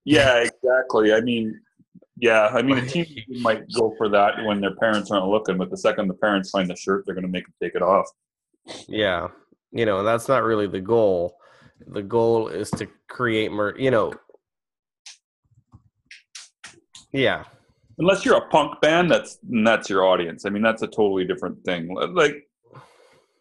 Yeah, 0.05 0.37
exactly. 0.39 1.13
I 1.13 1.21
mean, 1.21 1.59
yeah, 2.17 2.47
I 2.47 2.63
mean, 2.63 2.79
a 2.79 2.81
teen 2.87 3.23
might 3.41 3.71
go 3.73 3.93
for 3.95 4.09
that 4.09 4.43
when 4.43 4.59
their 4.59 4.75
parents 4.77 5.11
aren't 5.11 5.27
looking, 5.27 5.59
but 5.59 5.69
the 5.69 5.77
second 5.77 6.07
the 6.07 6.15
parents 6.15 6.49
find 6.49 6.67
the 6.67 6.75
shirt, 6.75 7.05
they're 7.05 7.13
going 7.13 7.27
to 7.27 7.31
make 7.31 7.45
them 7.45 7.53
take 7.61 7.75
it 7.75 7.83
off. 7.83 8.07
Yeah, 8.87 9.27
you 9.71 9.85
know, 9.85 10.01
that's 10.01 10.27
not 10.27 10.41
really 10.41 10.67
the 10.67 10.81
goal. 10.81 11.37
The 11.85 12.01
goal 12.01 12.47
is 12.47 12.71
to 12.71 12.87
create 13.07 13.51
mer. 13.51 13.77
You 13.77 13.91
know, 13.91 14.13
yeah, 17.13 17.45
Unless 17.99 18.25
you're 18.25 18.37
a 18.37 18.47
punk 18.49 18.81
band, 18.81 19.11
that's 19.11 19.37
that's 19.43 19.89
your 19.89 20.05
audience. 20.05 20.45
I 20.45 20.49
mean, 20.49 20.63
that's 20.63 20.81
a 20.81 20.87
totally 20.87 21.25
different 21.25 21.63
thing. 21.63 21.93
Like, 22.13 22.35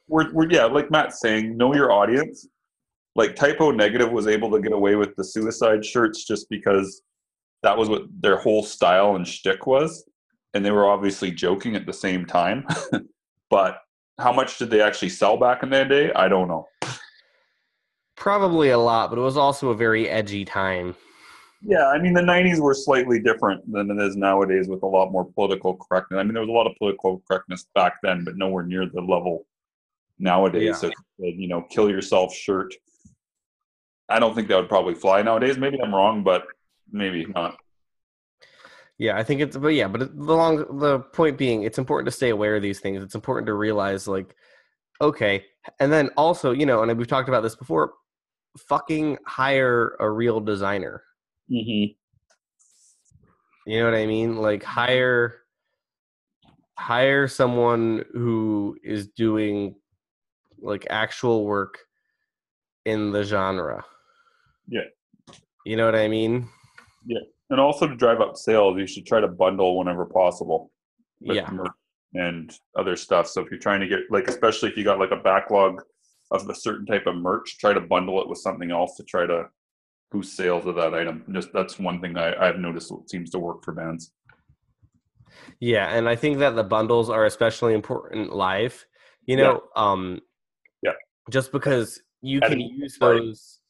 we're, 0.09 0.31
we're 0.33 0.51
yeah, 0.51 0.67
like 0.67 0.91
Matt's 0.91 1.21
saying, 1.21 1.57
know 1.57 1.75
your 1.75 1.91
audience. 1.91 2.47
Like 3.15 3.35
Type 3.35 3.61
O 3.61 3.71
Negative 3.71 4.11
was 4.11 4.27
able 4.27 4.51
to 4.51 4.61
get 4.61 4.73
away 4.73 4.95
with 4.95 5.15
the 5.17 5.25
suicide 5.25 5.85
shirts 5.85 6.25
just 6.25 6.49
because 6.51 7.03
that 7.63 7.77
was 7.77 7.89
what 7.89 8.03
their 8.21 8.37
whole 8.37 8.63
style 8.63 9.17
and 9.17 9.27
shtick 9.27 9.67
was, 9.67 10.05
and 10.55 10.65
they 10.65 10.71
were 10.71 10.87
obviously 10.87 11.31
joking 11.31 11.75
at 11.75 11.87
the 11.87 11.93
same 11.93 12.27
time. 12.27 12.67
but 13.51 13.79
how 14.19 14.33
much 14.33 14.59
did 14.59 14.71
they 14.71 14.83
actually 14.83 15.11
sell 15.11 15.39
back 15.39 15.63
in 15.63 15.71
that 15.71 15.89
day? 15.89 16.13
I 16.13 16.29
don't 16.29 16.49
know. 16.49 16.67
probably 18.17 18.71
a 18.71 18.79
lot, 18.79 19.09
but 19.09 19.19
it 19.19 19.23
was 19.23 19.39
also 19.39 19.71
a 19.71 19.75
very 19.75 20.09
edgy 20.11 20.45
time. 20.45 20.95
Yeah, 21.65 21.87
I 21.89 21.99
mean 21.99 22.13
the 22.13 22.21
'90s 22.21 22.59
were 22.61 22.75
slightly 22.75 23.21
different 23.21 23.71
than 23.71 23.91
it 23.91 24.03
is 24.03 24.17
nowadays, 24.17 24.69
with 24.69 24.83
a 24.83 24.87
lot 24.87 25.13
more 25.13 25.25
political 25.25 25.77
correctness. 25.77 26.19
I 26.19 26.25
mean, 26.25 26.33
there 26.33 26.43
was 26.43 26.49
a 26.49 26.53
lot 26.53 26.67
of 26.67 26.77
political 26.77 27.23
correctness 27.29 27.67
back 27.75 27.95
then, 28.03 28.25
but 28.25 28.37
nowhere 28.37 28.65
near 28.65 28.87
the 28.87 29.01
level 29.01 29.47
nowadays. 30.19 30.63
Yeah. 30.83 30.91
So, 30.91 30.91
you 31.19 31.47
know, 31.47 31.63
kill 31.71 31.89
yourself 31.89 32.35
shirt. 32.35 32.75
I 34.09 34.19
don't 34.19 34.35
think 34.35 34.49
that 34.49 34.57
would 34.57 34.69
probably 34.69 34.95
fly 34.95 35.23
nowadays. 35.23 35.57
Maybe 35.57 35.81
I'm 35.81 35.95
wrong, 35.95 36.25
but 36.25 36.47
maybe 36.91 37.27
not. 37.27 37.57
Yeah, 38.99 39.17
I 39.17 39.23
think 39.23 39.41
it's 39.41 39.57
but 39.57 39.69
yeah, 39.69 39.89
but 39.89 40.17
the 40.17 40.35
long 40.35 40.79
the 40.79 40.99
point 40.99 41.39
being, 41.39 41.63
it's 41.63 41.79
important 41.79 42.07
to 42.07 42.13
stay 42.13 42.31
aware 42.31 42.57
of 42.57 42.63
these 42.63 42.81
things. 42.81 43.03
It's 43.03 43.15
important 43.15 43.47
to 43.47 43.55
realize 43.55 44.09
like, 44.09 44.35
okay, 45.01 45.45
and 45.79 45.93
then 45.93 46.11
also 46.17 46.51
you 46.51 46.67
know, 46.67 46.83
and 46.83 46.99
we've 46.99 47.07
talked 47.07 47.29
about 47.29 47.43
this 47.43 47.55
before. 47.55 47.93
Fucking 48.69 49.17
hire 49.27 49.97
a 49.99 50.11
real 50.11 50.41
designer. 50.41 51.05
Mm-hmm. 51.51 51.93
You 53.71 53.79
know 53.79 53.85
what 53.85 53.95
I 53.95 54.07
mean? 54.07 54.37
Like 54.37 54.63
hire 54.63 55.37
hire 56.79 57.29
someone 57.29 58.05
who 58.13 58.77
is 58.83 59.09
doing 59.09 59.77
like 60.61 60.87
actual 60.91 61.45
work 61.45 61.79
in 62.85 63.13
the 63.13 63.23
genre. 63.23 63.85
Yeah. 64.67 64.81
You 65.65 65.77
know 65.77 65.85
what 65.85 65.95
I 65.95 66.09
mean? 66.09 66.49
Yeah. 67.07 67.21
And 67.51 67.61
also 67.61 67.87
to 67.87 67.95
drive 67.95 68.21
up 68.21 68.37
sales, 68.37 68.79
you 68.79 68.87
should 68.87 69.07
try 69.07 69.21
to 69.21 69.29
bundle 69.29 69.79
whenever 69.79 70.07
possible. 70.07 70.73
with 71.21 71.37
Yeah. 71.37 71.51
merch 71.51 71.71
And 72.15 72.53
other 72.77 72.97
stuff. 72.97 73.29
So 73.29 73.43
if 73.43 73.51
you're 73.51 73.61
trying 73.61 73.81
to 73.81 73.87
get 73.87 74.01
like, 74.11 74.27
especially 74.29 74.71
if 74.71 74.77
you 74.77 74.85
got 74.85 74.99
like 74.99 75.13
a 75.13 75.17
backlog 75.23 75.83
of 76.31 76.49
a 76.49 76.55
certain 76.55 76.87
type 76.87 77.07
of 77.07 77.17
merch, 77.17 77.59
try 77.59 77.73
to 77.73 77.81
bundle 77.81 78.21
it 78.21 78.29
with 78.29 78.39
something 78.39 78.71
else 78.71 78.97
to 78.97 79.05
try 79.05 79.27
to 79.27 79.45
boost 80.13 80.37
sales 80.37 80.67
of 80.67 80.75
that 80.77 80.95
item. 80.95 81.25
Just 81.33 81.53
that's 81.53 81.79
one 81.79 82.01
thing 82.01 82.17
I, 82.17 82.35
I've 82.49 82.59
noticed 82.59 82.93
seems 83.07 83.31
to 83.31 83.39
work 83.39 83.65
for 83.65 83.73
bands. 83.73 84.13
Yeah, 85.59 85.87
and 85.89 86.09
I 86.09 86.15
think 86.15 86.39
that 86.39 86.55
the 86.55 86.63
bundles 86.63 87.09
are 87.09 87.25
especially 87.25 87.75
important 87.75 88.35
live. 88.35 88.85
You 89.27 89.37
Yeah. 89.39 89.43
know, 89.45 89.63
um 89.75 90.21
Yeah. 90.83 90.93
just 91.31 91.51
because 91.53 92.01
you 92.21 92.41
can 92.41 92.61
use 92.61 92.99
those 92.99 93.61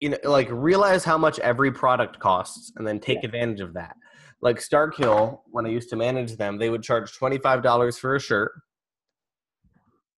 you 0.00 0.10
know 0.10 0.18
like 0.24 0.48
realize 0.50 1.04
how 1.04 1.18
much 1.18 1.38
every 1.40 1.72
product 1.72 2.18
costs 2.20 2.72
and 2.76 2.86
then 2.86 3.00
take 3.00 3.24
advantage 3.24 3.60
of 3.60 3.74
that. 3.74 3.96
Like 4.42 4.58
Starkill, 4.58 5.40
when 5.50 5.66
I 5.66 5.70
used 5.70 5.90
to 5.90 5.96
manage 5.96 6.36
them, 6.36 6.58
they 6.58 6.70
would 6.70 6.82
charge 6.82 7.12
$25 7.18 7.98
for 7.98 8.14
a 8.14 8.20
shirt. 8.20 8.52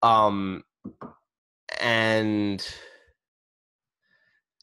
Um 0.01 0.63
and 1.79 2.65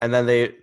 and 0.00 0.14
then 0.14 0.26
they 0.26 0.55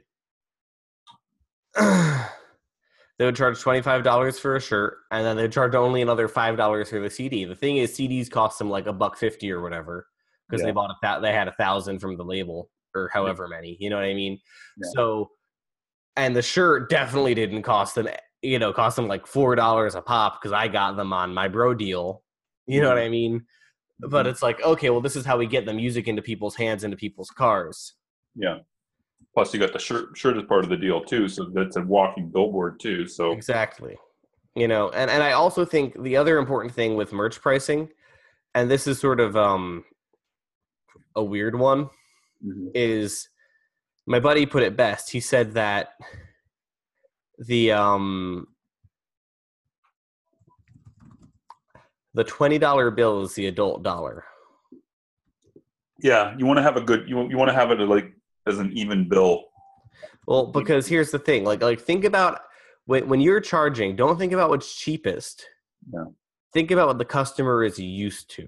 they 1.77 3.25
would 3.25 3.35
charge 3.35 3.59
twenty 3.61 3.81
five 3.81 4.03
dollars 4.03 4.39
for 4.39 4.55
a 4.55 4.61
shirt, 4.61 4.97
and 5.11 5.25
then 5.25 5.37
they'd 5.37 5.51
charge 5.51 5.75
only 5.75 6.01
another 6.01 6.27
five 6.27 6.57
dollars 6.57 6.89
for 6.89 6.99
the 6.99 7.09
CD. 7.09 7.45
The 7.45 7.55
thing 7.55 7.77
is, 7.77 7.95
CDs 7.95 8.29
cost 8.29 8.59
them 8.59 8.69
like 8.69 8.87
a 8.87 8.93
buck 8.93 9.17
fifty 9.17 9.51
or 9.51 9.61
whatever 9.61 10.07
because 10.49 10.61
Yeah. 10.61 10.67
they 10.67 10.71
bought 10.73 10.91
a 10.91 10.95
thou- 11.01 11.19
they 11.19 11.33
had 11.33 11.47
a 11.47 11.53
thousand 11.53 11.99
from 11.99 12.17
the 12.17 12.23
label 12.25 12.69
or 12.93 13.09
however 13.13 13.47
many. 13.47 13.77
You 13.79 13.89
know 13.89 13.95
what 13.97 14.05
I 14.05 14.13
mean? 14.13 14.39
Yeah. 14.77 14.89
So, 14.95 15.31
and 16.15 16.35
the 16.35 16.41
shirt 16.41 16.89
definitely 16.89 17.33
didn't 17.35 17.63
cost 17.63 17.95
them. 17.95 18.07
You 18.41 18.59
know, 18.59 18.71
cost 18.71 18.95
them 18.95 19.07
like 19.07 19.25
four 19.27 19.55
dollars 19.55 19.95
a 19.95 20.01
pop 20.01 20.39
because 20.41 20.51
I 20.53 20.67
got 20.67 20.95
them 20.97 21.11
on 21.13 21.33
my 21.33 21.47
bro 21.47 21.73
deal. 21.73 22.21
You 22.67 22.81
know 22.81 22.89
what 22.89 22.97
I 22.97 23.09
mean? 23.09 23.45
But 23.99 24.25
Mhm. 24.25 24.29
it's 24.29 24.41
like, 24.43 24.61
okay, 24.61 24.89
well, 24.89 25.01
this 25.01 25.15
is 25.15 25.25
how 25.25 25.37
we 25.37 25.45
get 25.47 25.65
the 25.65 25.73
music 25.73 26.07
into 26.07 26.21
people's 26.21 26.55
hands, 26.55 26.83
into 26.83 26.97
people's 26.97 27.29
cars. 27.29 27.93
Yeah. 28.35 28.59
Plus, 29.35 29.53
you 29.53 29.59
got 29.59 29.73
the 29.73 29.79
shirt. 29.79 30.17
Shirt 30.17 30.37
is 30.37 30.43
part 30.43 30.63
of 30.63 30.69
the 30.69 30.77
deal 30.77 31.03
too, 31.03 31.27
so 31.27 31.43
that's 31.53 31.75
a 31.75 31.81
walking 31.81 32.29
billboard 32.29 32.79
too. 32.79 33.05
So 33.05 33.33
Exactly. 33.33 33.97
You 34.55 34.69
know, 34.69 34.89
and, 34.91 35.11
and 35.11 35.21
I 35.21 35.33
also 35.33 35.65
think 35.65 36.01
the 36.01 36.15
other 36.15 36.37
important 36.37 36.73
thing 36.73 36.95
with 36.95 37.11
merch 37.11 37.41
pricing, 37.41 37.89
and 38.55 38.71
this 38.71 38.87
is 38.87 38.97
sort 38.97 39.19
of 39.19 39.35
um 39.35 39.83
a 41.17 41.23
weird 41.23 41.59
one, 41.59 41.89
Mhm. 42.45 42.71
is 42.73 43.27
my 44.05 44.21
buddy 44.21 44.45
put 44.45 44.63
it 44.63 44.77
best. 44.77 45.11
He 45.11 45.19
said 45.19 45.53
that 45.55 45.89
the 47.37 47.73
um 47.73 48.47
the 52.13 52.23
twenty 52.23 52.57
dollar 52.57 52.89
bill 52.91 53.23
is 53.23 53.33
the 53.33 53.47
adult 53.47 53.83
dollar. 53.83 54.23
yeah, 55.99 56.33
you 56.37 56.45
want 56.45 56.57
to 56.57 56.63
have 56.63 56.77
a 56.77 56.81
good. 56.81 57.09
You 57.09 57.27
you 57.29 57.37
want 57.37 57.49
to 57.49 57.53
have 57.55 57.71
it 57.71 57.79
like 57.79 58.13
as 58.47 58.59
an 58.59 58.71
even 58.73 59.07
bill. 59.07 59.45
Well, 60.27 60.47
because 60.47 60.87
here's 60.87 61.11
the 61.11 61.19
thing, 61.19 61.43
like 61.43 61.61
like 61.61 61.79
think 61.79 62.03
about 62.03 62.41
when 62.85 63.07
when 63.07 63.21
you're 63.21 63.39
charging, 63.41 63.95
don't 63.95 64.17
think 64.17 64.33
about 64.33 64.49
what's 64.49 64.75
cheapest. 64.75 65.45
No. 65.91 66.15
Think 66.53 66.71
about 66.71 66.87
what 66.87 66.97
the 66.97 67.05
customer 67.05 67.63
is 67.63 67.77
used 67.77 68.29
to. 68.31 68.47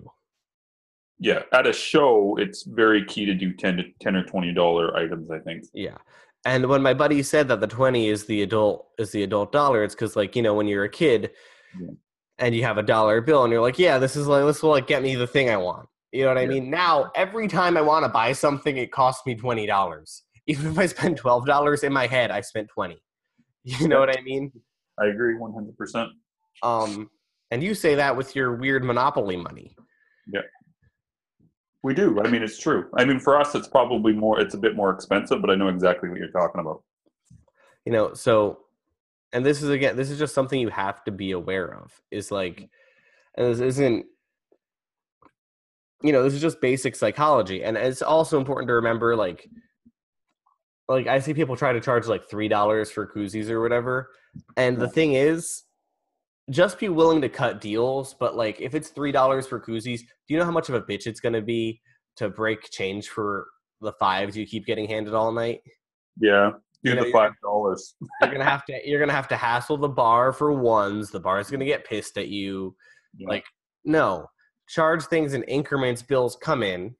Yeah, 1.20 1.44
at 1.52 1.68
a 1.68 1.74
show, 1.74 2.38
it's 2.40 2.64
very 2.64 3.04
key 3.06 3.26
to 3.26 3.34
do 3.34 3.54
ten 3.54 3.78
to 3.78 3.84
ten 4.00 4.16
or 4.16 4.24
twenty 4.24 4.54
dollar 4.54 4.96
items. 4.96 5.30
I 5.32 5.40
think. 5.40 5.66
Yeah. 5.74 5.98
And 6.46 6.68
when 6.68 6.82
my 6.82 6.94
buddy 6.94 7.24
said 7.24 7.50
that 7.50 7.60
the 7.60 7.68
20 7.68 8.08
is 8.08 8.26
the 8.26 8.42
adult 8.44 8.88
is 8.98 9.12
the 9.12 9.24
adult 9.24 9.52
dollar, 9.52 9.84
it's 9.84 9.96
cuz 9.96 10.16
like, 10.16 10.34
you 10.36 10.42
know, 10.42 10.54
when 10.54 10.68
you're 10.68 10.86
a 10.86 10.90
kid 10.90 11.32
Yeah. 11.78 11.90
and 12.38 12.56
you 12.56 12.64
have 12.64 12.78
a 12.78 12.84
dollar 12.84 13.20
bill 13.20 13.44
and 13.44 13.52
you're 13.52 13.62
like, 13.62 13.78
yeah, 13.80 13.98
this 13.98 14.16
is 14.16 14.28
like 14.28 14.46
this 14.46 14.64
will 14.64 14.70
like 14.70 14.88
get 14.88 15.04
me 15.04 15.16
the 15.16 15.28
thing 15.28 15.50
I 15.50 15.58
want. 15.58 15.90
You 16.18 16.24
know 16.24 16.30
what 16.30 16.40
I 16.40 16.42
Yeah. 16.42 16.48
mean? 16.48 16.70
Now, 16.72 17.12
every 17.14 17.48
time 17.48 17.78
I 17.78 17.82
want 17.82 18.04
to 18.04 18.10
buy 18.10 18.32
something, 18.34 18.76
it 18.78 18.92
costs 18.92 19.24
me 19.28 19.36
$20. 19.36 20.24
Even 20.48 20.72
if 20.72 20.80
I 20.80 20.88
spend 20.88 21.22
$12 21.22 21.84
in 21.84 21.94
my 21.94 22.08
head, 22.08 22.32
I 22.32 22.42
spent 22.42 22.70
20. 22.70 22.98
You 23.66 23.88
know 23.88 24.00
what 24.00 24.10
I 24.18 24.22
mean? 24.22 24.52
I 25.00 25.08
agree 25.08 25.36
one 25.38 25.54
hundred 25.54 25.78
percent. 25.78 26.10
Um 26.64 27.10
and 27.52 27.62
you 27.62 27.76
say 27.76 27.94
that 27.96 28.16
with 28.18 28.36
your 28.36 28.56
weird 28.56 28.84
monopoly 28.84 29.36
money. 29.38 29.76
Yeah. 30.34 30.42
We 31.84 31.94
do. 31.94 32.20
I 32.24 32.30
mean, 32.30 32.42
it's 32.42 32.58
true. 32.58 32.90
I 32.98 33.04
mean, 33.06 33.20
for 33.20 33.40
us, 33.40 33.54
it's 33.56 33.68
probably 33.68 34.14
more. 34.14 34.40
It's 34.40 34.56
a 34.56 34.58
bit 34.58 34.76
more 34.76 34.92
expensive, 34.92 35.40
but 35.42 35.50
I 35.52 35.56
know 35.56 35.68
exactly 35.68 36.10
what 36.10 36.18
you're 36.18 36.32
talking 36.32 36.62
about. 36.62 36.82
you 37.86 37.92
know 37.92 38.14
so 38.14 38.60
and 39.34 39.46
this 39.46 39.62
is 39.62 39.70
again 39.70 39.96
this 39.98 40.10
is 40.10 40.18
just 40.18 40.34
something 40.34 40.60
you 40.60 40.70
have 40.70 41.04
to 41.04 41.12
be 41.12 41.32
aware 41.32 41.70
of 41.82 41.88
is 42.10 42.32
like 42.32 42.58
and 43.36 43.46
this 43.48 43.60
isn't 43.60 44.06
you 46.04 46.12
know 46.12 46.24
this 46.24 46.34
is 46.34 46.42
just 46.42 46.62
basic 46.62 46.96
psychology 46.96 47.64
and 47.64 47.76
it's 47.78 48.02
also 48.02 48.38
important 48.38 48.68
to 48.68 48.74
remember 48.74 49.16
like 49.16 49.50
like 50.88 51.08
i 51.08 51.20
see 51.20 51.34
people 51.34 51.56
try 51.56 51.74
to 51.74 51.82
charge 51.82 52.08
like 52.08 52.30
three 52.30 52.48
dollars 52.48 52.92
for 52.92 53.08
koozies 53.08 53.50
or 53.50 53.62
whatever 53.62 54.10
and 54.58 54.78
the 54.78 54.88
thing 54.88 55.14
is 55.14 55.64
just 56.50 56.80
be 56.80 56.88
willing 56.88 57.20
to 57.22 57.30
cut 57.30 57.60
deals 57.60 58.14
but 58.20 58.36
like 58.36 58.62
if 58.62 58.74
it's 58.76 58.90
three 58.90 59.12
dollars 59.12 59.48
for 59.48 59.60
koozies 59.60 60.00
do 60.02 60.34
you 60.34 60.38
know 60.38 60.46
how 60.46 60.52
much 60.52 60.70
of 60.70 60.76
a 60.76 60.82
bitch 60.82 61.08
it's 61.08 61.20
going 61.20 61.34
to 61.34 61.42
be 61.42 61.82
to 62.16 62.30
break 62.30 62.70
change 62.70 63.10
for 63.10 63.48
the 63.82 63.92
fives 63.94 64.38
you 64.38 64.46
keep 64.46 64.66
getting 64.66 64.88
handed 64.88 65.14
all 65.14 65.32
night 65.32 65.62
Yeah, 66.20 66.52
do 66.84 66.90
You 66.92 66.96
know, 66.96 67.04
the 67.04 67.12
five 67.12 67.32
dollars. 67.44 67.96
you're 68.22 68.32
gonna 68.32 68.44
have 68.44 68.66
to 68.66 68.80
you're 68.88 69.00
gonna 69.00 69.12
have 69.14 69.28
to 69.30 69.36
hassle 69.38 69.78
the 69.78 69.90
bar 69.90 70.32
for 70.32 70.54
ones 70.54 71.10
the 71.12 71.20
bar's 71.20 71.50
gonna 71.52 71.66
get 71.66 71.86
pissed 71.86 72.18
at 72.18 72.30
you 72.30 72.76
Yeah. 73.18 73.28
like 73.30 73.46
no 73.84 74.28
charge 74.68 75.04
things 75.06 75.34
in 75.34 75.44
increments 75.44 76.02
bills 76.02 76.38
come 76.42 76.62
in 76.62 76.96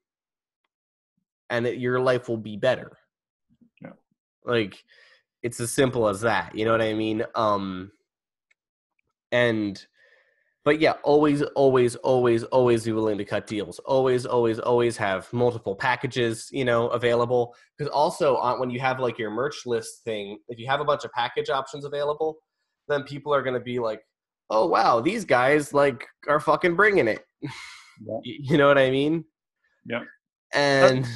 and 1.50 1.66
it, 1.66 1.78
your 1.78 2.00
life 2.00 2.28
will 2.28 2.38
be 2.38 2.56
better. 2.56 2.92
Yeah. 3.82 3.90
like 4.44 4.82
it's 5.42 5.60
as 5.60 5.70
simple 5.70 6.08
as 6.08 6.20
that 6.22 6.54
you 6.54 6.64
know 6.64 6.72
what 6.72 6.82
i 6.82 6.94
mean? 6.94 7.24
Um 7.34 7.92
and 9.30 9.86
but 10.64 10.80
yeah 10.80 10.94
always 11.02 11.42
always 11.42 11.94
always 11.96 12.44
always 12.44 12.84
be 12.84 12.92
willing 12.92 13.18
to 13.18 13.24
cut 13.24 13.46
deals. 13.46 13.78
Always 13.80 14.26
always 14.26 14.58
always 14.58 14.96
have 14.96 15.32
multiple 15.32 15.76
packages 15.76 16.48
you 16.50 16.64
know 16.64 16.88
available. 16.88 17.54
Because 17.76 17.90
also 17.92 18.36
on, 18.36 18.58
when 18.60 18.70
you 18.70 18.80
have 18.80 19.00
like 19.00 19.18
your 19.18 19.30
merch 19.30 19.66
list 19.66 20.02
thing 20.04 20.38
if 20.48 20.58
you 20.58 20.66
have 20.66 20.80
a 20.80 20.84
bunch 20.84 21.04
of 21.04 21.12
package 21.12 21.50
options 21.50 21.84
available 21.84 22.38
then 22.88 23.02
people 23.04 23.34
are 23.34 23.42
going 23.42 23.54
to 23.54 23.60
be 23.60 23.78
like 23.78 24.00
oh 24.50 24.66
wow 24.66 25.00
these 25.00 25.24
guys 25.24 25.72
like 25.74 26.06
are 26.28 26.40
fucking 26.40 26.74
bringing 26.76 27.08
it 27.08 27.24
Yeah. 27.42 27.50
You 28.24 28.58
know 28.58 28.68
what 28.68 28.78
i 28.78 28.90
mean 28.90 29.24
Yeah. 29.86 30.02
and 30.54 31.06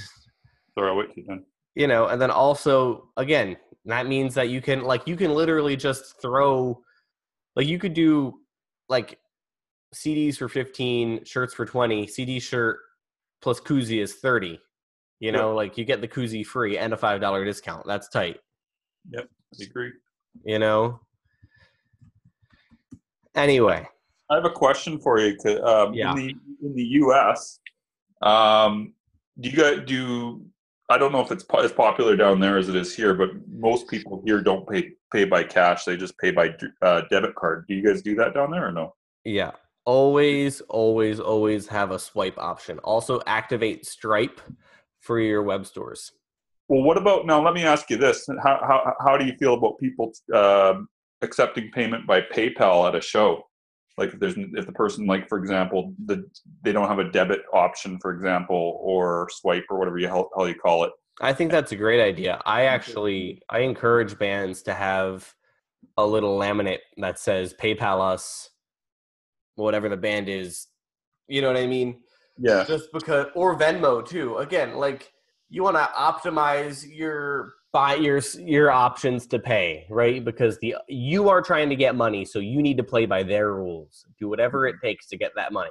wait 0.77 1.09
then. 1.27 1.45
you 1.75 1.87
know 1.87 2.07
and 2.07 2.21
then 2.21 2.31
also 2.31 3.09
again 3.17 3.57
that 3.85 4.07
means 4.07 4.35
that 4.35 4.49
you 4.49 4.61
can 4.61 4.83
like 4.83 5.07
you 5.07 5.17
can 5.17 5.33
literally 5.35 5.77
just 5.77 6.21
throw 6.21 6.81
like 7.57 7.67
you 7.67 7.79
could 7.79 7.95
do 7.95 8.35
like 8.89 9.19
cds 9.95 10.37
for 10.37 10.49
15 10.49 11.25
shirts 11.25 11.53
for 11.55 11.67
20 11.67 12.07
cd 12.07 12.41
shirt 12.41 12.79
plus 13.43 13.61
koozie 13.61 14.01
is 14.03 14.15
30 14.15 14.59
you 15.21 15.33
know 15.33 15.55
like 15.55 15.77
you 15.77 15.85
get 15.85 16.01
the 16.01 16.09
koozie 16.09 16.45
free 16.47 16.79
and 16.79 16.93
a 16.93 16.97
five 16.97 17.21
dollar 17.21 17.45
discount 17.45 17.87
that's 17.87 18.09
tight 18.09 18.39
I 19.17 19.65
agree. 19.65 19.93
you 20.45 20.59
know 20.59 21.01
anyway 23.35 23.87
I 24.33 24.37
have 24.37 24.45
a 24.47 24.51
question 24.51 24.99
for 24.99 25.21
you. 25.21 25.37
Um, 25.63 25.93
Yeah. 25.93 26.11
In 26.11 26.17
the 26.17 26.35
in 26.63 26.75
the 26.75 26.85
U.S., 27.05 27.61
um, 28.23 28.95
do 29.39 29.51
you 29.51 29.57
guys 29.57 29.81
do? 29.85 30.43
I 30.89 30.99
don't 30.99 31.13
know 31.13 31.21
if 31.21 31.31
it's 31.31 31.45
as 31.59 31.73
popular 31.73 32.17
down 32.17 32.41
there 32.41 32.59
as 32.59 32.69
it 32.69 32.77
is 32.77 32.95
here, 32.95 33.15
but 33.15 33.31
most 33.49 33.89
people 33.89 34.23
here 34.25 34.41
don't 34.41 34.67
pay 34.69 34.93
pay 35.13 35.25
by 35.25 35.45
cash. 35.45 35.85
They 35.85 35.97
just 35.97 36.17
pay 36.19 36.31
by 36.31 36.55
uh, 36.81 37.03
debit 37.11 37.35
card. 37.35 37.67
Do 37.69 37.75
you 37.75 37.85
guys 37.87 38.01
do 38.01 38.15
that 38.17 38.35
down 38.35 38.51
there 38.51 38.67
or 38.67 38.73
no? 38.73 38.95
Yeah. 39.25 39.53
Always, 39.85 40.61
always, 40.63 41.19
always 41.19 41.67
have 41.67 41.91
a 41.91 41.99
swipe 41.99 42.39
option. 42.39 42.79
Also, 42.81 43.21
activate 43.27 43.85
Stripe 43.85 44.41
for 45.01 45.19
your 45.19 45.43
web 45.43 45.67
stores. 45.67 46.13
Well, 46.69 46.83
what 46.83 46.97
about 46.97 47.27
now? 47.27 47.43
Let 47.45 47.55
me 47.55 47.65
ask 47.65 47.91
you 47.91 47.99
this: 47.99 48.27
How 48.43 48.61
how 48.63 48.95
how 49.05 49.17
do 49.19 49.27
you 49.27 49.37
feel 49.37 49.55
about 49.55 49.79
people 49.79 50.13
um 50.33 50.89
accepting 51.23 51.71
payment 51.71 52.07
by 52.07 52.21
PayPal 52.21 52.89
at 52.89 52.95
a 52.95 53.01
show? 53.01 53.43
Like 53.99 54.15
if 54.15 54.21
there's 54.21 54.35
if 54.37 54.67
the 54.67 54.73
person 54.73 55.07
like 55.07 55.29
for 55.29 55.39
example 55.39 55.95
the 56.07 56.25
they 56.63 56.73
don't 56.73 56.89
have 56.89 56.99
a 56.99 57.11
debit 57.11 57.43
option 57.53 57.99
for 58.01 58.11
example 58.11 58.79
or 58.81 59.29
swipe 59.31 59.65
or 59.69 59.79
whatever 59.79 59.99
you 59.99 60.09
how, 60.09 60.31
how 60.37 60.47
you 60.47 60.55
call 60.55 60.85
it. 60.85 60.93
I 61.21 61.35
think 61.35 61.51
that's 61.51 61.73
a 61.73 61.77
great 61.77 62.01
idea. 62.01 62.41
I 62.47 62.65
actually 62.65 63.43
I 63.51 63.61
encourage 63.61 64.19
bands 64.19 64.63
to 64.63 64.75
have 64.75 65.33
a 65.99 66.07
little 66.07 66.39
laminate 66.39 66.79
that 66.97 67.19
says 67.19 67.55
PayPal 67.55 68.01
us, 68.01 68.49
whatever 69.57 69.89
the 69.89 69.97
band 69.97 70.29
is. 70.29 70.69
You 71.29 71.43
know 71.43 71.49
what 71.49 71.57
I 71.57 71.67
mean? 71.67 72.01
Yeah. 72.39 72.65
Just 72.65 72.93
because, 72.93 73.27
or 73.35 73.59
Venmo 73.59 74.07
too. 74.07 74.39
Again, 74.39 74.75
like 74.75 75.13
you 75.49 75.63
want 75.63 75.77
to 75.77 75.89
optimize 75.97 76.85
your 76.91 77.53
buy 77.73 77.95
your 77.95 78.21
your 78.39 78.71
options 78.71 79.27
to 79.29 79.39
pay, 79.39 79.87
right? 79.91 80.25
Because 80.25 80.59
the 80.59 80.77
you 80.89 81.29
are 81.29 81.41
trying 81.41 81.71
to 81.71 81.77
get 81.77 81.95
money, 81.97 82.25
so 82.25 82.39
you 82.39 82.63
need 82.63 82.77
to 82.77 82.85
play 82.85 83.07
by 83.07 83.23
their 83.23 83.55
rules. 83.55 84.05
Do 84.19 84.29
whatever 84.29 84.67
it 84.67 84.77
takes 84.83 85.07
to 85.09 85.17
get 85.17 85.33
that 85.37 85.53
money. 85.53 85.71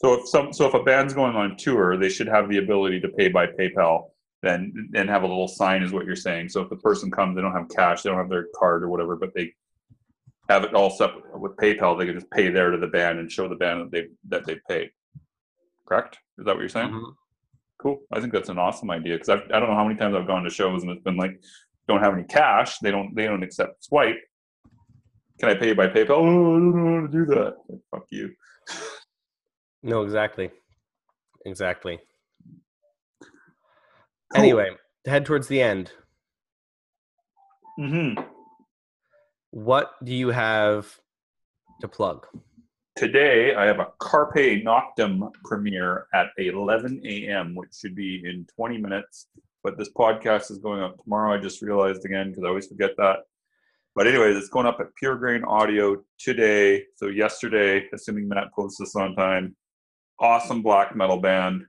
So 0.00 0.14
if 0.14 0.28
some 0.28 0.52
so 0.52 0.66
if 0.66 0.74
a 0.74 0.82
band's 0.82 1.14
going 1.14 1.36
on 1.36 1.56
tour, 1.56 1.96
they 1.96 2.08
should 2.08 2.28
have 2.28 2.48
the 2.48 2.58
ability 2.58 3.00
to 3.00 3.08
pay 3.08 3.28
by 3.28 3.46
PayPal. 3.46 4.08
Then 4.42 4.90
and 4.94 5.08
have 5.08 5.22
a 5.22 5.26
little 5.26 5.46
sign 5.46 5.82
is 5.82 5.92
what 5.92 6.04
you're 6.04 6.16
saying. 6.16 6.48
So 6.48 6.62
if 6.62 6.70
the 6.70 6.76
person 6.76 7.10
comes, 7.10 7.36
they 7.36 7.42
don't 7.42 7.52
have 7.52 7.68
cash, 7.68 8.02
they 8.02 8.10
don't 8.10 8.18
have 8.18 8.30
their 8.30 8.46
card 8.56 8.82
or 8.82 8.88
whatever, 8.88 9.14
but 9.14 9.30
they 9.34 9.52
have 10.48 10.64
it 10.64 10.74
all 10.74 10.90
set 10.90 11.10
with 11.34 11.56
PayPal. 11.56 11.96
They 11.96 12.06
can 12.06 12.14
just 12.14 12.30
pay 12.30 12.48
there 12.48 12.70
to 12.70 12.78
the 12.78 12.88
band 12.88 13.20
and 13.20 13.30
show 13.30 13.48
the 13.48 13.54
band 13.54 13.82
that 13.82 13.90
they 13.92 14.08
that 14.28 14.44
they 14.44 14.60
paid. 14.68 14.90
Correct? 15.86 16.18
Is 16.38 16.46
that 16.46 16.54
what 16.54 16.60
you're 16.60 16.68
saying? 16.68 16.88
Mm-hmm. 16.88 17.10
Cool. 17.82 18.00
I 18.12 18.20
think 18.20 18.32
that's 18.32 18.48
an 18.48 18.58
awesome 18.58 18.90
idea 18.90 19.14
because 19.14 19.28
I 19.28 19.34
I 19.54 19.58
don't 19.58 19.68
know 19.68 19.74
how 19.74 19.84
many 19.84 19.98
times 19.98 20.14
I've 20.14 20.26
gone 20.26 20.44
to 20.44 20.50
shows 20.50 20.82
and 20.82 20.92
it's 20.92 21.02
been 21.02 21.16
like 21.16 21.42
don't 21.88 22.00
have 22.00 22.14
any 22.14 22.22
cash. 22.22 22.78
They 22.78 22.92
don't 22.92 23.12
they 23.14 23.24
don't 23.26 23.42
accept 23.42 23.84
swipe. 23.84 24.18
Can 25.40 25.48
I 25.48 25.54
pay 25.54 25.68
you 25.68 25.74
by 25.74 25.88
PayPal? 25.88 26.10
Oh, 26.10 26.22
I 26.22 26.58
don't 26.58 26.76
know 26.76 27.00
how 27.00 27.06
to 27.06 27.12
do 27.12 27.24
that. 27.26 27.56
Like, 27.68 27.80
fuck 27.90 28.04
you. 28.10 28.32
No, 29.82 30.02
exactly, 30.02 30.50
exactly. 31.44 31.98
Cool. 33.20 34.40
Anyway, 34.40 34.70
to 35.04 35.10
head 35.10 35.26
towards 35.26 35.48
the 35.48 35.60
end. 35.60 35.90
hmm 37.76 38.12
What 39.50 39.90
do 40.04 40.14
you 40.14 40.28
have 40.28 41.00
to 41.80 41.88
plug? 41.88 42.28
Today 43.02 43.52
I 43.56 43.64
have 43.64 43.80
a 43.80 43.88
Carpe 43.98 44.62
Noctem 44.62 45.28
premiere 45.44 46.06
at 46.14 46.28
11 46.38 47.02
a.m., 47.04 47.52
which 47.56 47.70
should 47.74 47.96
be 47.96 48.22
in 48.24 48.46
20 48.54 48.78
minutes. 48.78 49.26
But 49.64 49.76
this 49.76 49.88
podcast 49.90 50.52
is 50.52 50.58
going 50.58 50.80
up 50.80 51.02
tomorrow. 51.02 51.36
I 51.36 51.38
just 51.38 51.62
realized 51.62 52.04
again 52.04 52.30
because 52.30 52.44
I 52.44 52.46
always 52.46 52.68
forget 52.68 52.92
that. 52.98 53.24
But 53.96 54.06
anyways, 54.06 54.36
it's 54.36 54.50
going 54.50 54.66
up 54.66 54.78
at 54.78 54.94
Pure 54.94 55.16
Grain 55.16 55.42
Audio 55.42 56.00
today. 56.16 56.84
So 56.94 57.08
yesterday, 57.08 57.88
assuming 57.92 58.28
Matt 58.28 58.52
posts 58.54 58.78
this 58.78 58.94
on 58.94 59.16
time, 59.16 59.56
awesome 60.20 60.62
black 60.62 60.94
metal 60.94 61.18
band. 61.18 61.64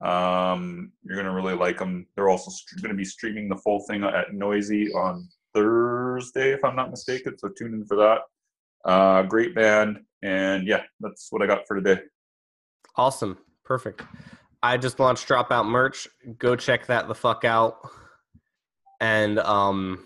Um, 0.00 0.92
you're 1.02 1.18
gonna 1.18 1.34
really 1.34 1.54
like 1.54 1.76
them. 1.76 2.06
They're 2.16 2.30
also 2.30 2.50
st- 2.50 2.80
going 2.80 2.94
to 2.94 2.96
be 2.96 3.04
streaming 3.04 3.50
the 3.50 3.56
full 3.56 3.80
thing 3.80 4.04
at 4.04 4.30
Noisey 4.30 4.86
on 4.94 5.28
Thursday, 5.52 6.52
if 6.52 6.64
I'm 6.64 6.76
not 6.76 6.90
mistaken. 6.90 7.36
So 7.36 7.50
tune 7.50 7.74
in 7.74 7.84
for 7.84 7.98
that. 7.98 8.20
Uh, 8.86 9.22
great 9.24 9.54
band, 9.54 9.98
and 10.22 10.66
yeah, 10.66 10.82
that's 11.00 11.28
what 11.30 11.42
I 11.42 11.46
got 11.46 11.66
for 11.66 11.76
today. 11.80 12.00
Awesome. 12.96 13.38
Perfect. 13.64 14.02
I 14.62 14.76
just 14.76 14.98
launched 14.98 15.28
Dropout 15.28 15.66
merch. 15.66 16.08
Go 16.38 16.56
check 16.56 16.86
that 16.86 17.06
the 17.08 17.14
fuck 17.14 17.44
out. 17.44 17.78
And 19.00 19.38
um 19.38 20.04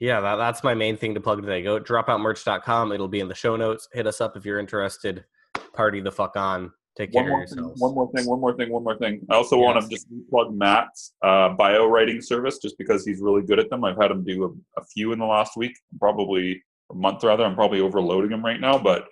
yeah, 0.00 0.20
that, 0.20 0.36
that's 0.36 0.62
my 0.62 0.74
main 0.74 0.96
thing 0.96 1.14
to 1.14 1.20
plug 1.20 1.40
today. 1.40 1.62
Go 1.62 1.80
dropoutmerch.com. 1.80 2.92
It'll 2.92 3.08
be 3.08 3.20
in 3.20 3.28
the 3.28 3.34
show 3.34 3.56
notes. 3.56 3.88
Hit 3.92 4.06
us 4.06 4.20
up 4.20 4.36
if 4.36 4.44
you're 4.44 4.60
interested. 4.60 5.24
Party 5.72 6.00
the 6.00 6.12
fuck 6.12 6.36
on. 6.36 6.72
Take 6.96 7.12
care 7.12 7.22
One 7.22 7.30
more, 7.30 7.42
of 7.44 7.48
thing, 7.48 7.58
yourselves. 7.58 7.80
one 7.80 7.94
more 7.94 8.10
thing, 8.12 8.26
one 8.26 8.40
more 8.40 8.56
thing, 8.56 8.72
one 8.72 8.82
more 8.84 8.98
thing. 8.98 9.20
I 9.30 9.34
also 9.36 9.56
want 9.56 9.80
to 9.80 9.88
just 9.88 10.08
plug 10.30 10.52
Matt's 10.52 11.14
uh, 11.22 11.50
bio 11.50 11.86
writing 11.86 12.20
service 12.20 12.58
just 12.58 12.76
because 12.76 13.04
he's 13.04 13.20
really 13.20 13.42
good 13.42 13.60
at 13.60 13.70
them. 13.70 13.84
I've 13.84 13.96
had 14.00 14.10
him 14.10 14.24
do 14.24 14.44
a, 14.44 14.80
a 14.80 14.84
few 14.84 15.12
in 15.12 15.20
the 15.20 15.24
last 15.24 15.56
week, 15.56 15.78
probably 16.00 16.60
a 16.90 16.94
month 16.94 17.22
rather. 17.24 17.44
I'm 17.44 17.54
probably 17.54 17.80
overloading 17.80 18.32
him 18.32 18.44
right 18.44 18.60
now, 18.60 18.78
but 18.78 19.08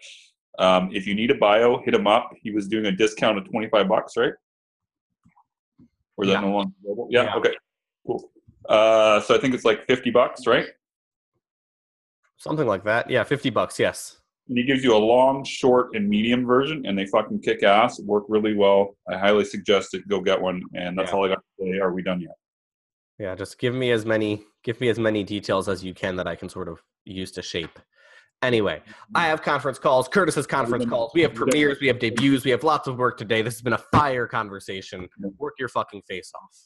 um, 0.58 0.90
if 0.92 1.06
you 1.06 1.14
need 1.14 1.30
a 1.30 1.34
bio, 1.34 1.82
hit 1.84 1.94
him 1.94 2.06
up. 2.06 2.30
He 2.42 2.50
was 2.50 2.68
doing 2.68 2.86
a 2.86 2.92
discount 2.92 3.38
of 3.38 3.44
25 3.50 3.88
bucks, 3.88 4.16
right? 4.16 4.32
Or 6.16 6.24
is 6.24 6.30
Yeah. 6.30 6.40
that 6.40 6.46
no 6.46 6.52
longer 6.54 6.72
available? 6.82 7.08
Yeah, 7.10 7.24
Yeah. 7.24 7.36
okay, 7.36 7.54
cool. 8.06 8.30
Uh, 8.68 9.20
so 9.20 9.34
I 9.34 9.38
think 9.38 9.54
it's 9.54 9.64
like 9.64 9.86
50 9.86 10.10
bucks, 10.10 10.46
right? 10.46 10.66
Something 12.38 12.66
like 12.66 12.84
that. 12.84 13.08
Yeah, 13.10 13.22
50 13.24 13.50
bucks. 13.50 13.78
Yes. 13.78 14.20
And 14.48 14.56
he 14.56 14.64
gives 14.64 14.84
you 14.84 14.94
a 14.94 14.98
long, 14.98 15.44
short, 15.44 15.94
and 15.94 16.08
medium 16.08 16.46
version, 16.46 16.86
and 16.86 16.96
they 16.98 17.06
fucking 17.06 17.40
kick 17.42 17.62
ass. 17.62 17.98
Work 18.00 18.24
really 18.28 18.54
well. 18.54 18.96
I 19.08 19.16
highly 19.18 19.44
suggest 19.44 19.92
it. 19.94 20.06
Go 20.08 20.20
get 20.20 20.40
one. 20.40 20.62
And 20.74 20.96
that's 20.98 21.10
Yeah. 21.10 21.16
all 21.16 21.24
I 21.24 21.28
got 21.28 21.38
to 21.60 21.64
say. 21.72 21.78
Are 21.78 21.92
we 21.92 22.02
done 22.02 22.20
yet? 22.20 22.36
Yeah, 23.18 23.34
just 23.34 23.58
give 23.58 23.74
me 23.74 23.90
as 23.92 24.04
many 24.06 24.44
give 24.62 24.80
me 24.80 24.88
as 24.88 24.98
many 24.98 25.22
details 25.22 25.68
as 25.68 25.84
you 25.84 25.94
can 25.94 26.16
that 26.16 26.26
I 26.26 26.34
can 26.34 26.48
sort 26.48 26.68
of 26.68 26.82
use 27.06 27.30
to 27.32 27.42
shape. 27.42 27.78
Anyway, 28.42 28.82
I 29.14 29.26
have 29.28 29.42
conference 29.42 29.78
calls. 29.78 30.08
Curtis 30.08 30.34
has 30.34 30.46
conference 30.46 30.84
calls. 30.84 31.12
We 31.14 31.22
have 31.22 31.34
premieres. 31.34 31.78
We 31.80 31.86
have 31.86 31.98
debuts. 31.98 32.44
We 32.44 32.50
have 32.50 32.62
lots 32.62 32.86
of 32.86 32.98
work 32.98 33.16
today. 33.16 33.40
This 33.42 33.54
has 33.54 33.62
been 33.62 33.72
a 33.72 33.82
fire 33.92 34.26
conversation. 34.26 35.08
Work 35.38 35.54
your 35.58 35.68
fucking 35.68 36.02
face 36.06 36.30
off. 36.34 36.56